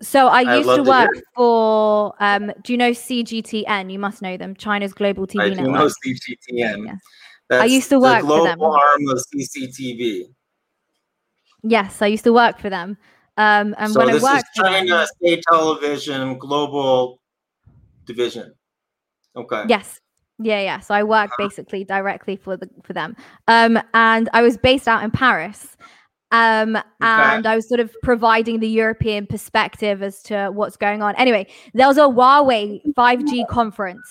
[0.00, 2.14] So I used to work for.
[2.18, 3.90] Um, do you know CGTN?
[3.92, 4.54] You must know them.
[4.56, 5.66] China's global TV I network.
[5.74, 6.86] know CGTN.
[6.86, 6.94] Yeah.
[7.48, 8.60] That's used to the work for them.
[8.60, 10.24] arm of CCTV.
[11.62, 12.96] Yes, I used to work for them.
[13.36, 17.20] Um, and so when I this is worked them- China State Television Global
[18.04, 18.52] Division.
[19.36, 19.64] Okay.
[19.68, 20.00] yes,
[20.44, 20.80] yeah, yeah.
[20.80, 23.16] So I worked basically directly for the for them.
[23.48, 25.76] Um, and I was based out in Paris.
[26.32, 31.14] Um, and I was sort of providing the European perspective as to what's going on.
[31.16, 34.08] Anyway, there was a Huawei 5G conference.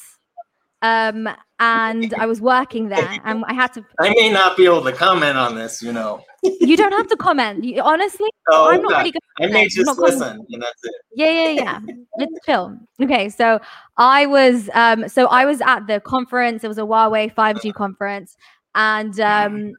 [0.84, 1.28] Um,
[1.60, 3.86] and I was working there, and I had to.
[4.00, 6.24] I may not be able to comment on this, you know.
[6.44, 7.64] You don't have to comment.
[7.64, 9.22] You, honestly, Oh, I'm not really good.
[9.40, 10.94] I may just listen, and that's it.
[11.14, 11.80] Yeah, yeah, yeah.
[12.18, 12.78] Let's chill.
[13.02, 13.60] Okay, so
[13.98, 16.64] I was um so I was at the conference.
[16.64, 18.36] It was a Huawei 5G conference,
[18.76, 19.74] and um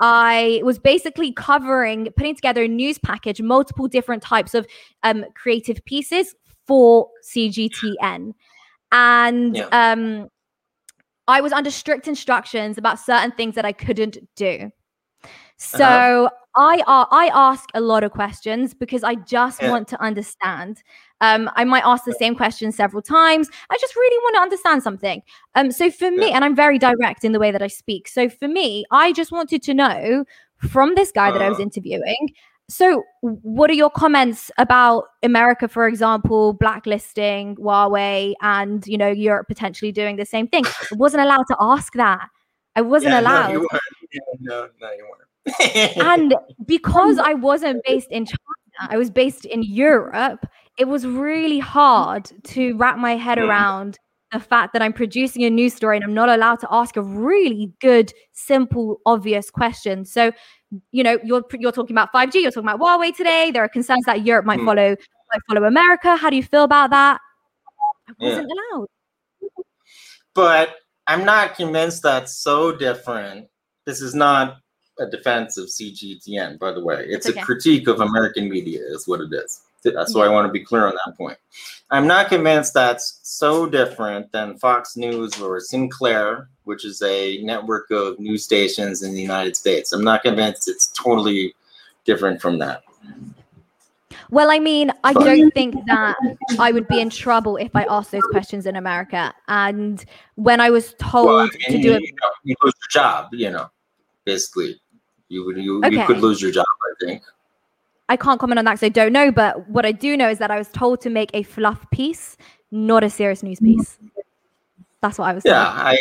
[0.00, 4.66] I was basically covering, putting together a news package, multiple different types of
[5.02, 6.34] um creative pieces
[6.66, 8.32] for CGTN.
[8.92, 9.68] And Yeah.
[9.72, 10.28] um
[11.28, 14.70] I was under strict instructions about certain things that I couldn't do.
[15.58, 16.28] So uh-huh.
[16.56, 19.70] I uh, I ask a lot of questions because I just yeah.
[19.70, 20.82] want to understand.
[21.20, 23.48] Um, I might ask the same question several times.
[23.70, 25.20] I just really want to understand something.
[25.56, 26.36] Um, so for me, yeah.
[26.36, 28.06] and I'm very direct in the way that I speak.
[28.08, 30.24] So for me, I just wanted to know
[30.58, 31.64] from this guy uh that I was uh-huh.
[31.64, 32.28] interviewing.
[32.70, 39.48] So, what are your comments about America, for example, blacklisting Huawei, and you know Europe
[39.48, 40.66] potentially doing the same thing?
[40.66, 42.28] I wasn't allowed to ask that.
[42.76, 43.48] I wasn't yeah, allowed.
[43.48, 44.40] No, you weren't.
[44.40, 45.27] no, no, you weren't
[45.96, 46.34] and
[46.66, 48.38] because I wasn't based in China,
[48.80, 50.46] I was based in Europe,
[50.78, 53.98] it was really hard to wrap my head around
[54.32, 57.02] the fact that I'm producing a news story and I'm not allowed to ask a
[57.02, 60.04] really good, simple, obvious question.
[60.04, 60.32] So,
[60.92, 63.50] you know, you're you're talking about 5G, you're talking about Huawei today.
[63.50, 64.66] There are concerns that Europe might mm.
[64.66, 64.96] follow
[65.32, 66.16] might follow America.
[66.16, 67.20] How do you feel about that?
[68.08, 68.76] I wasn't yeah.
[68.76, 68.86] allowed.
[70.34, 70.76] But
[71.06, 73.48] I'm not convinced that's so different.
[73.86, 74.58] This is not
[74.98, 77.04] a defense of CGTN, by the way.
[77.08, 77.40] It's okay.
[77.40, 79.62] a critique of American media, is what it is.
[80.06, 80.20] So.
[80.20, 81.38] I want to be clear on that point.
[81.90, 87.90] I'm not convinced that's so different than Fox News or Sinclair, which is a network
[87.90, 89.92] of news stations in the United States.
[89.92, 91.54] I'm not convinced it's totally
[92.04, 92.82] different from that.
[94.30, 96.16] Well, I mean, I but, don't think that
[96.58, 99.32] I would be in trouble if I asked those questions in America.
[99.46, 102.74] And when I was told well, I mean, to do it, you, know, you lose
[102.82, 103.70] your job, you know,
[104.26, 104.78] basically
[105.28, 105.96] you would you, okay.
[105.96, 107.22] you could lose your job, I think.
[108.08, 110.38] I can't comment on that because I don't know, but what I do know is
[110.38, 112.36] that I was told to make a fluff piece,
[112.70, 113.98] not a serious news piece.
[115.02, 115.42] That's what I was.
[115.44, 115.98] Yeah, I,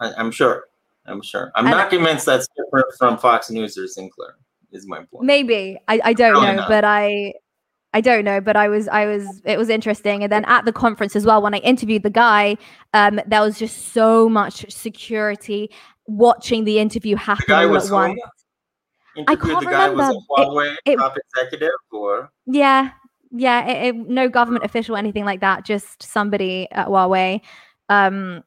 [0.00, 0.64] I, am sure.
[1.06, 1.52] I'm sure.
[1.54, 4.34] I'm and not convinced that's different from Fox News or Sinclair.
[4.72, 5.24] Is my point.
[5.24, 6.68] Maybe I, I don't Probably know, not.
[6.68, 7.34] but I
[7.94, 10.24] I don't know, but I was I was it was interesting.
[10.24, 12.56] And then at the conference as well, when I interviewed the guy,
[12.92, 15.70] um, there was just so much security
[16.06, 18.20] watching the interview happen the all at once.
[19.28, 20.14] I can't the guy remember.
[20.14, 22.90] Was a Huawei it, top executive or yeah,
[23.32, 25.64] yeah, it, it, no government official, anything like that.
[25.64, 27.40] Just somebody at Huawei,
[27.88, 28.44] um,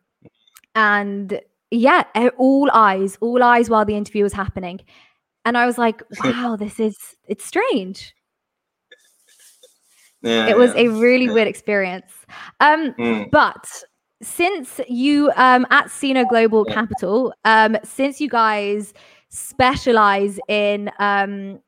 [0.75, 1.41] and
[1.71, 2.03] yeah,
[2.37, 4.79] all eyes, all eyes while the interview was happening,
[5.45, 6.97] and I was like, wow, this is
[7.27, 8.13] it's strange.
[10.21, 10.81] Yeah, it was yeah.
[10.81, 11.33] a really yeah.
[11.33, 12.11] weird experience.
[12.59, 13.31] Um, mm.
[13.31, 13.83] but
[14.21, 18.93] since you um at Sino Global Capital, um, since you guys
[19.29, 21.59] specialize in um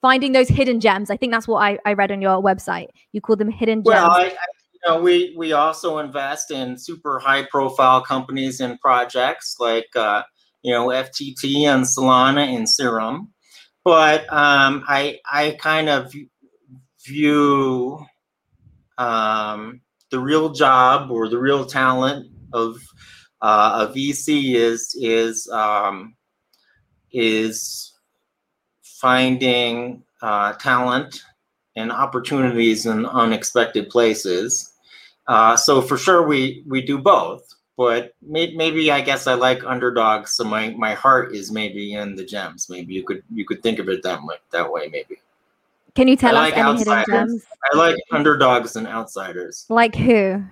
[0.00, 2.88] finding those hidden gems, I think that's what I, I read on your website.
[3.12, 3.86] You call them hidden gems.
[3.86, 8.80] Well, I, I, you know, we we also invest in super high profile companies and
[8.80, 10.22] projects like uh,
[10.62, 13.32] you know FTT and Solana and Serum,
[13.84, 16.12] but um, I I kind of
[17.04, 18.04] view
[18.98, 19.80] um,
[20.12, 22.76] the real job or the real talent of
[23.40, 26.14] uh, a VC is is um,
[27.10, 27.94] is
[28.82, 31.24] finding uh, talent
[31.74, 34.72] and opportunities in unexpected places.
[35.26, 37.42] Uh, so for sure, we we do both.
[37.78, 42.14] But may, maybe I guess I like underdogs, so my my heart is maybe in
[42.16, 42.68] the gems.
[42.68, 44.36] Maybe you could you could think of it that way.
[44.52, 45.16] That way, maybe.
[45.94, 47.06] Can you tell I us like any outsiders.
[47.06, 47.44] hidden gems?
[47.72, 49.66] I like underdogs and outsiders.
[49.68, 50.42] Like who?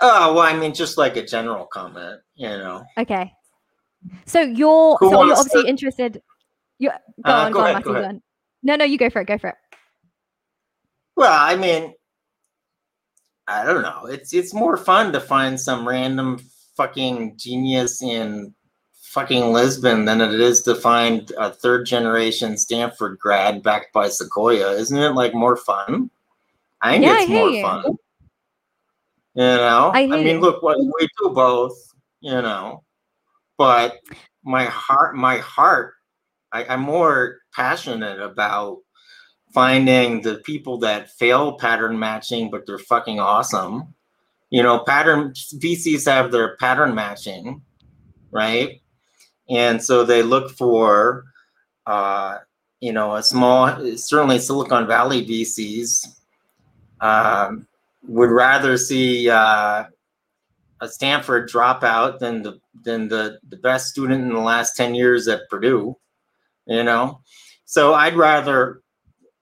[0.00, 2.84] Oh well, I mean, just like a general comment, you know.
[2.98, 3.32] Okay.
[4.26, 5.68] So you're who so you're obviously to...
[5.68, 6.22] interested.
[6.78, 6.90] You
[7.24, 8.22] go uh, on, go, go, on, Matthew, go, on.
[8.62, 9.28] No, no, you go for it.
[9.28, 9.56] Go for it.
[11.16, 11.94] Well, I mean,
[13.46, 14.06] I don't know.
[14.06, 16.40] It's it's more fun to find some random
[16.76, 18.54] fucking genius in
[19.12, 24.72] fucking Lisbon than it is to find a third generation Stanford grad backed by Sequoia.
[24.72, 26.10] Isn't it like more fun?
[26.80, 27.62] I think yeah, it's I more you.
[27.62, 27.84] fun.
[29.34, 31.74] You know, I, I mean, look, what we do both.
[32.20, 32.84] You know,
[33.58, 33.98] but
[34.44, 35.94] my heart, my heart,
[36.52, 38.78] I, I'm more passionate about
[39.52, 43.94] finding the people that fail pattern matching, but they're fucking awesome.
[44.50, 47.62] You know, pattern VCs have their pattern matching,
[48.30, 48.81] right?
[49.48, 51.24] And so they look for
[51.86, 52.38] uh,
[52.80, 56.06] you know a small certainly silicon valley vcs
[57.00, 57.66] um,
[58.06, 59.84] would rather see uh,
[60.80, 65.28] a stanford dropout than the than the, the best student in the last 10 years
[65.28, 65.96] at purdue
[66.66, 67.20] you know?
[67.64, 68.82] So i'd rather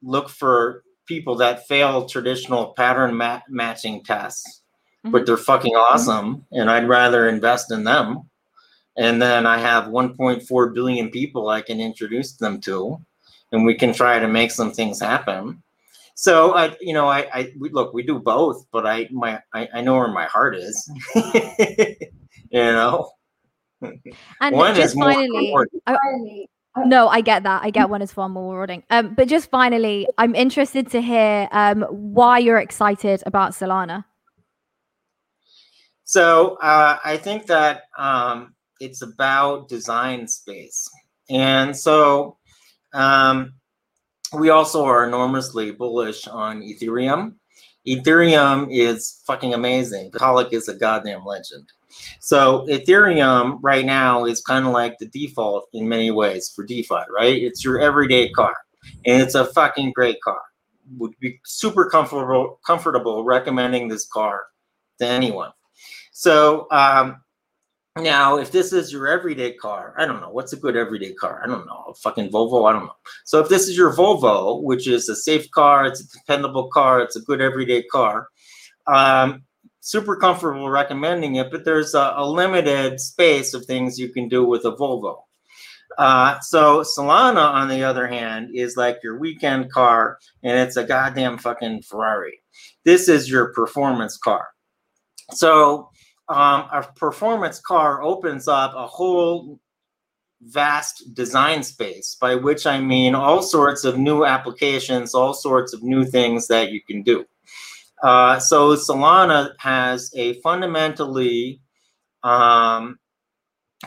[0.02, 4.62] look for people that fail traditional pattern ma- matching tests
[5.04, 5.10] mm-hmm.
[5.12, 8.29] but they're fucking awesome and i'd rather invest in them
[8.96, 12.98] and then I have 1.4 billion people I can introduce them to,
[13.52, 15.62] and we can try to make some things happen.
[16.14, 19.68] so I, you know, I, I we, look, we do both, but I, my, I,
[19.74, 20.90] I know where my heart is.
[21.14, 21.96] you
[22.52, 23.10] know,
[24.40, 25.80] And one just is more finally, rewarding.
[25.86, 25.96] I-
[26.84, 27.62] no, I get that.
[27.64, 28.84] I get one is far more rewarding.
[28.90, 34.04] Um, but just finally, I'm interested to hear um why you're excited about Solana.
[36.04, 40.88] So uh, I think that um, it's about design space,
[41.28, 42.38] and so
[42.92, 43.54] um,
[44.32, 47.34] we also are enormously bullish on Ethereum.
[47.86, 50.10] Ethereum is fucking amazing.
[50.10, 51.66] Vitalik is a goddamn legend.
[52.20, 57.02] So Ethereum right now is kind of like the default in many ways for DeFi,
[57.12, 57.42] right?
[57.42, 58.54] It's your everyday car,
[59.06, 60.40] and it's a fucking great car.
[60.98, 64.46] Would be super comfortable comfortable recommending this car
[64.98, 65.50] to anyone.
[66.12, 67.22] So um,
[68.00, 71.40] now, if this is your everyday car, I don't know what's a good everyday car.
[71.42, 72.68] I don't know, a fucking Volvo.
[72.68, 72.96] I don't know.
[73.24, 77.00] So if this is your Volvo, which is a safe car, it's a dependable car,
[77.00, 78.28] it's a good everyday car.
[78.86, 79.44] Um,
[79.80, 84.44] super comfortable recommending it, but there's a, a limited space of things you can do
[84.44, 85.22] with a Volvo.
[85.98, 90.84] Uh, so Solana, on the other hand, is like your weekend car, and it's a
[90.84, 92.40] goddamn fucking Ferrari.
[92.84, 94.48] This is your performance car.
[95.32, 95.90] So
[96.30, 99.58] um, a performance car opens up a whole
[100.42, 105.82] vast design space, by which I mean all sorts of new applications, all sorts of
[105.82, 107.26] new things that you can do.
[108.04, 111.60] Uh, so Solana has a fundamentally
[112.22, 112.98] um,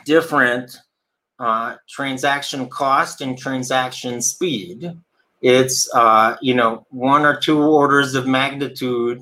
[0.06, 0.78] different
[1.40, 4.92] uh, transaction cost and transaction speed.
[5.42, 9.22] It's uh, you know one or two orders of magnitude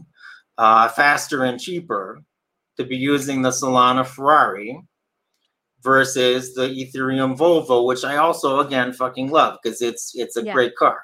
[0.57, 2.24] uh, faster and cheaper
[2.78, 4.80] to be using the Solana Ferrari
[5.84, 10.53] versus the Ethereum Volvo, which I also again fucking love because it's it's a Yeah.
[10.53, 11.03] great car.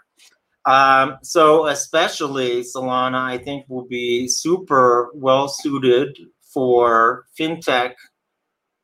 [0.65, 6.17] Um, so especially Solana, I think will be super well suited
[6.53, 7.93] for fintech,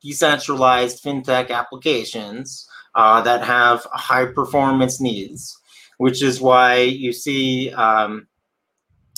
[0.01, 5.57] decentralized fintech applications uh, that have high performance needs,
[5.97, 8.27] which is why you see um,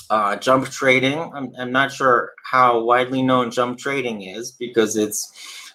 [0.09, 1.31] uh, jump trading.
[1.33, 5.31] I'm, I'm not sure how widely known jump trading is because it's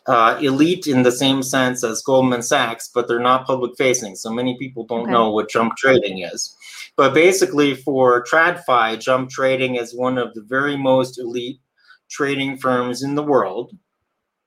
[0.07, 4.17] uh, elite in the same sense as Goldman Sachs, but they're not public facing.
[4.17, 5.11] So many people don't Okay.
[5.11, 6.57] know what jump trading is.
[6.97, 11.61] But basically, for TradFi, jump trading is one of the very most elite
[12.09, 13.77] trading firms in the world.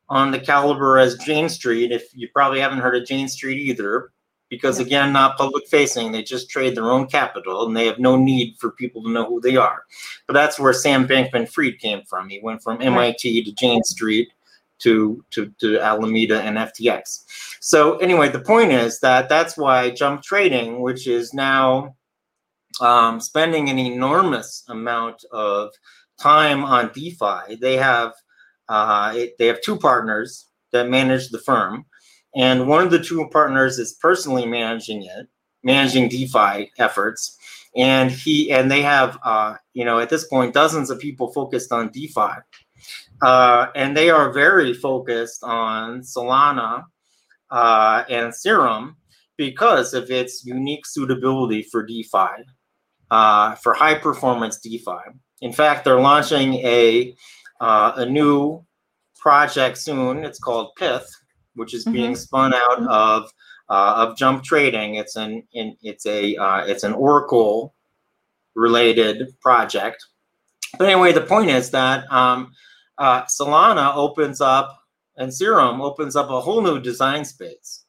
[0.09, 4.11] On the caliber as Jane Street, if you probably haven't heard of Jane Street either,
[4.53, 4.85] because Yeah.
[4.85, 8.55] again, not public facing, they just trade their own capital and they have no need
[8.59, 9.85] for people to know who they are.
[10.27, 12.29] But that's where Sam Bankman Fried came from.
[12.29, 14.29] He went from MIT to Jane Street
[14.83, 17.23] to, to, to Alameda and FTX.
[17.61, 21.95] So, anyway, the point is that that's why jump trading, which is now
[22.79, 25.71] um, spending an enormous amount of
[26.19, 28.13] time on DeFi, they have
[28.69, 31.85] uh, it, they have two partners that manage the firm,
[32.35, 35.27] and one of the two partners is personally managing it,
[35.63, 37.37] managing DeFi efforts,
[37.75, 41.71] and he and they have uh, you know at this point dozens of people focused
[41.71, 42.41] on DeFi,
[43.21, 46.85] uh, and they are very focused on Solana
[47.51, 48.97] uh, and Serum
[49.37, 52.43] because of its unique suitability for DeFi,
[53.11, 55.11] uh, for high performance DeFi.
[55.41, 57.15] In fact, they're launching a
[57.59, 58.65] uh, a new
[59.19, 60.25] project soon.
[60.25, 61.05] It's called Pyth,
[61.55, 63.31] which is being spun out of
[63.69, 64.95] uh, of Jump Trading.
[64.95, 67.73] It's an in, it's a uh, it's an Oracle
[68.55, 70.05] related project.
[70.77, 72.51] But anyway, the point is that um,
[72.97, 74.79] uh, Solana opens up
[75.17, 77.83] and Serum opens up a whole new design space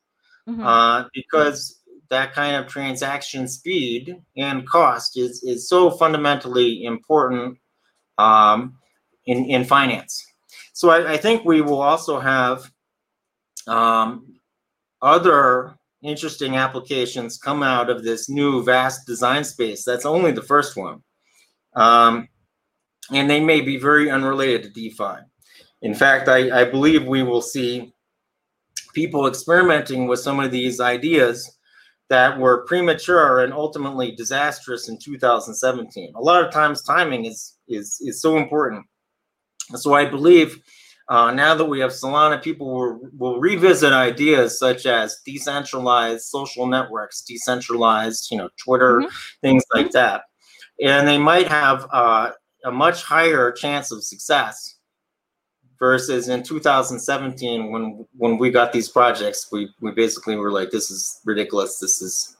[0.48, 0.62] Mhm.
[0.62, 7.58] uh, because that kind of transaction speed and cost is, is so fundamentally important
[8.18, 8.76] um,
[9.26, 10.22] in, in finance.
[10.74, 12.70] So I, I think we will also have
[13.66, 14.34] um,
[15.02, 19.84] other interesting applications come out of this new vast design space.
[19.84, 21.02] That's only the first one.
[21.74, 22.28] Um,
[23.12, 25.22] and they may be very unrelated to DeFi.
[25.82, 27.92] In fact, I, I believe we will see
[28.94, 31.58] people experimenting with some of these ideas
[32.08, 36.12] that were premature and ultimately disastrous in 2017.
[36.14, 38.86] A lot of times timing is is is so important.
[39.74, 40.62] So I believe
[41.08, 46.66] uh, now that we have Solana, people will, will revisit ideas such as decentralized social
[46.66, 49.02] networks, decentralized, you know, Twitter,
[49.42, 50.22] things like that,
[50.82, 52.30] and they might have uh,
[52.64, 54.76] a much higher chance of success
[55.78, 60.88] versus in 2017 when when we got these projects we we basically were like this
[60.88, 62.34] is ridiculous this is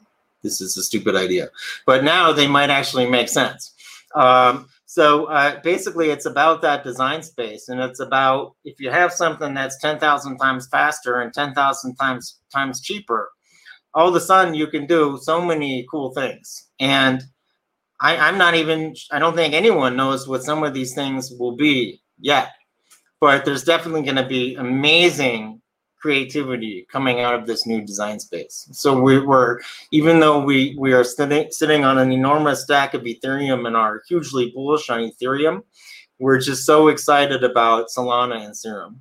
[0.45, 1.49] this is a stupid idea.
[1.87, 3.75] But now they might actually make sense.
[4.15, 9.13] Um, so uh, basically, it's about that design space, and it's about if you have
[9.13, 13.29] something that's ten thousand times faster and ten thousand times times cheaper,
[13.93, 16.69] all of a sudden you can do so many cool things.
[16.79, 17.25] And
[18.01, 21.57] I, I'm not even I don't think anyone knows what some of these things will
[21.57, 22.51] be yet,
[23.21, 25.61] but there's definitely going to be amazing
[26.05, 28.69] creativity coming out of this new design space.
[28.73, 33.05] So we were, even though we we are sitting sitting on an enormous stack of
[33.05, 35.63] Ethereum and are hugely bullish on Ethereum,
[36.19, 39.01] we're just so excited about Solana and Serum.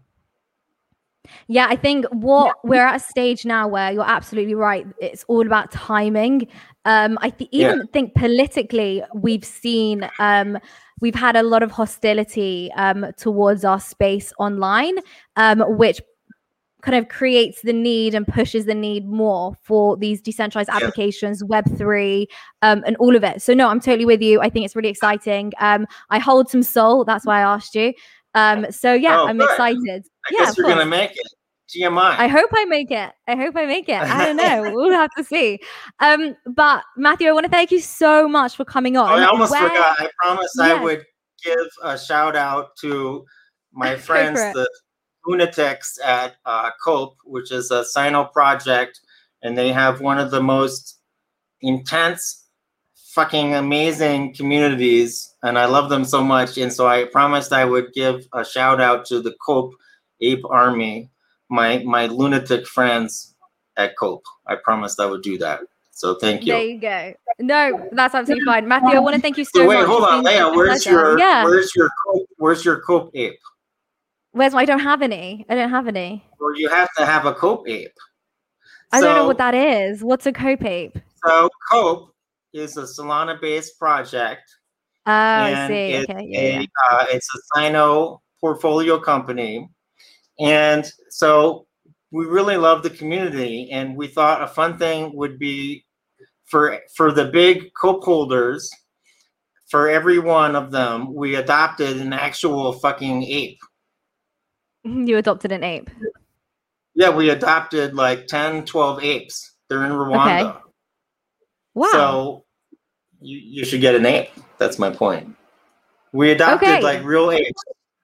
[1.47, 4.87] Yeah, I think what we're at a stage now where you're absolutely right.
[5.01, 6.47] It's all about timing.
[6.85, 7.91] Um, I th- even yeah.
[7.91, 10.57] think politically, we've seen um,
[11.01, 14.95] we've had a lot of hostility um, towards our space online,
[15.35, 15.99] um, which
[16.83, 20.75] kind of creates the need and pushes the need more for these decentralized yeah.
[20.75, 22.27] applications, Web3,
[22.61, 23.41] um, and all of it.
[23.41, 24.41] So, no, I'm totally with you.
[24.41, 25.53] I think it's really exciting.
[25.59, 27.05] Um, I hold some SOL.
[27.05, 27.93] That's why I asked you.
[28.35, 29.49] Um, so, yeah, oh, I'm good.
[29.49, 30.03] excited.
[30.25, 31.27] I yeah, guess you're going to make it.
[31.73, 32.17] GMI.
[32.17, 33.11] I hope I make it.
[33.27, 33.99] I hope I make it.
[33.99, 34.71] I don't know.
[34.75, 35.59] we'll have to see.
[35.99, 39.09] Um, but Matthew, I want to thank you so much for coming on.
[39.09, 39.69] Oh, I almost Where...
[39.69, 39.95] forgot.
[39.99, 41.03] I promised I would
[41.43, 43.25] give a shout out to
[43.71, 44.69] my friends, the
[45.25, 48.99] lunatics at uh, Cope, which is a Sino project,
[49.41, 50.99] and they have one of the most
[51.61, 52.45] intense,
[52.95, 56.57] fucking amazing communities, and I love them so much.
[56.57, 59.73] And so I promised I would give a shout out to the Cope
[60.21, 61.09] Ape Army,
[61.49, 63.35] my my lunatic friends
[63.77, 64.25] at Cope.
[64.47, 65.61] I promised I would do that.
[65.91, 66.53] So thank you.
[66.53, 67.13] There you go.
[67.39, 68.97] No, that's absolutely fine, Matthew.
[68.97, 69.87] I want to thank you so, so wait, much.
[69.87, 70.55] Wait, hold on, Layah.
[70.55, 71.43] Where's your yeah.
[71.43, 73.39] where's your Cope, where's your Cope ape?
[74.33, 74.61] Where's my?
[74.61, 75.45] I don't have any.
[75.47, 76.25] I don't have any.
[76.39, 77.93] Well, you have to have a cope ape.
[78.91, 80.03] I so, don't know what that is.
[80.03, 80.97] What's a cope ape?
[81.25, 82.13] So cope
[82.51, 84.41] is a Solana-based project.
[85.05, 85.97] Oh, I see.
[85.97, 86.65] Okay, yeah, a, yeah.
[86.91, 89.69] Uh, it's a Sino portfolio company,
[90.39, 91.67] and so
[92.11, 95.85] we really love the community, and we thought a fun thing would be
[96.45, 98.69] for for the big cope holders.
[99.69, 103.59] For every one of them, we adopted an actual fucking ape.
[105.05, 105.89] You adopted an ape.
[106.93, 109.55] Yeah, we adopted like 10, 12 apes.
[109.69, 110.49] They're in Rwanda.
[110.49, 110.59] Okay.
[111.73, 111.89] Wow.
[111.91, 112.45] So
[113.21, 114.29] you, you should get an ape.
[114.57, 115.35] That's my point.
[116.11, 116.81] We adopted okay.
[116.81, 117.63] like real apes.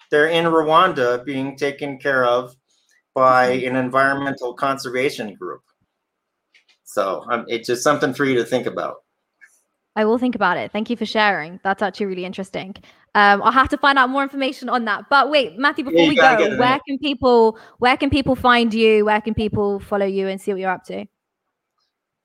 [0.10, 2.56] They're in Rwanda being taken care of
[3.14, 5.62] by an environmental conservation group.
[6.86, 9.04] So um, it's just something for you to think about.
[9.96, 10.72] I will think about it.
[10.72, 11.60] Thank you for sharing.
[11.64, 12.76] That's actually really interesting.
[13.16, 15.06] Um, I'll have to find out more information on that.
[15.10, 19.06] But wait, Matthew, before yeah, we go, where can people where can people find you?
[19.06, 21.06] Where can people follow you and see what you're up to?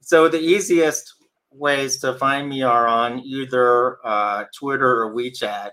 [0.02, 1.14] So the easiest
[1.50, 5.70] ways to find me are on either uh, Twitter or WeChat.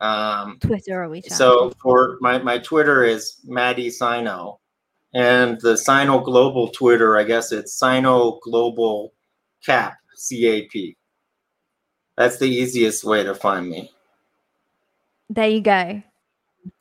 [0.00, 1.32] Um, Twitter or WeChat.
[1.32, 4.60] So for my, my Twitter is Matty Sino.
[5.16, 9.14] And the Sino Global Twitter, I guess it's Sino Global
[9.64, 10.96] Cap, C A P.
[12.16, 13.90] That's the easiest way to find me.
[15.30, 16.02] There you go.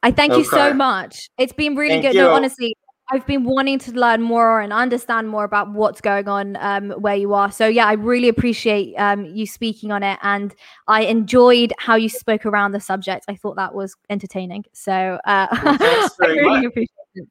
[0.02, 0.40] I thank okay.
[0.40, 1.30] you so much.
[1.38, 2.14] It's been really thank good.
[2.16, 2.22] You.
[2.22, 2.76] No, honestly,
[3.12, 7.16] I've been wanting to learn more and understand more about what's going on um, where
[7.16, 7.52] you are.
[7.52, 10.56] So yeah, I really appreciate um, you speaking on it, and
[10.88, 13.26] I enjoyed how you spoke around the subject.
[13.28, 14.64] I thought that was entertaining.
[14.74, 16.66] So uh, well, I really much.
[16.66, 17.28] appreciate it.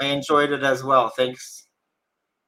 [0.00, 1.08] I enjoyed it as well.
[1.08, 1.66] Thanks.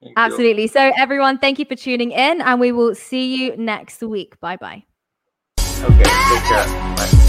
[0.02, 0.62] Thank Absolutely.
[0.62, 0.68] You.
[0.68, 4.38] So everyone, thank you for tuning in, and we will see you next week.
[4.40, 4.84] Bye bye.
[5.82, 5.96] Okay.
[5.96, 6.66] Take care.
[6.96, 7.25] Bye.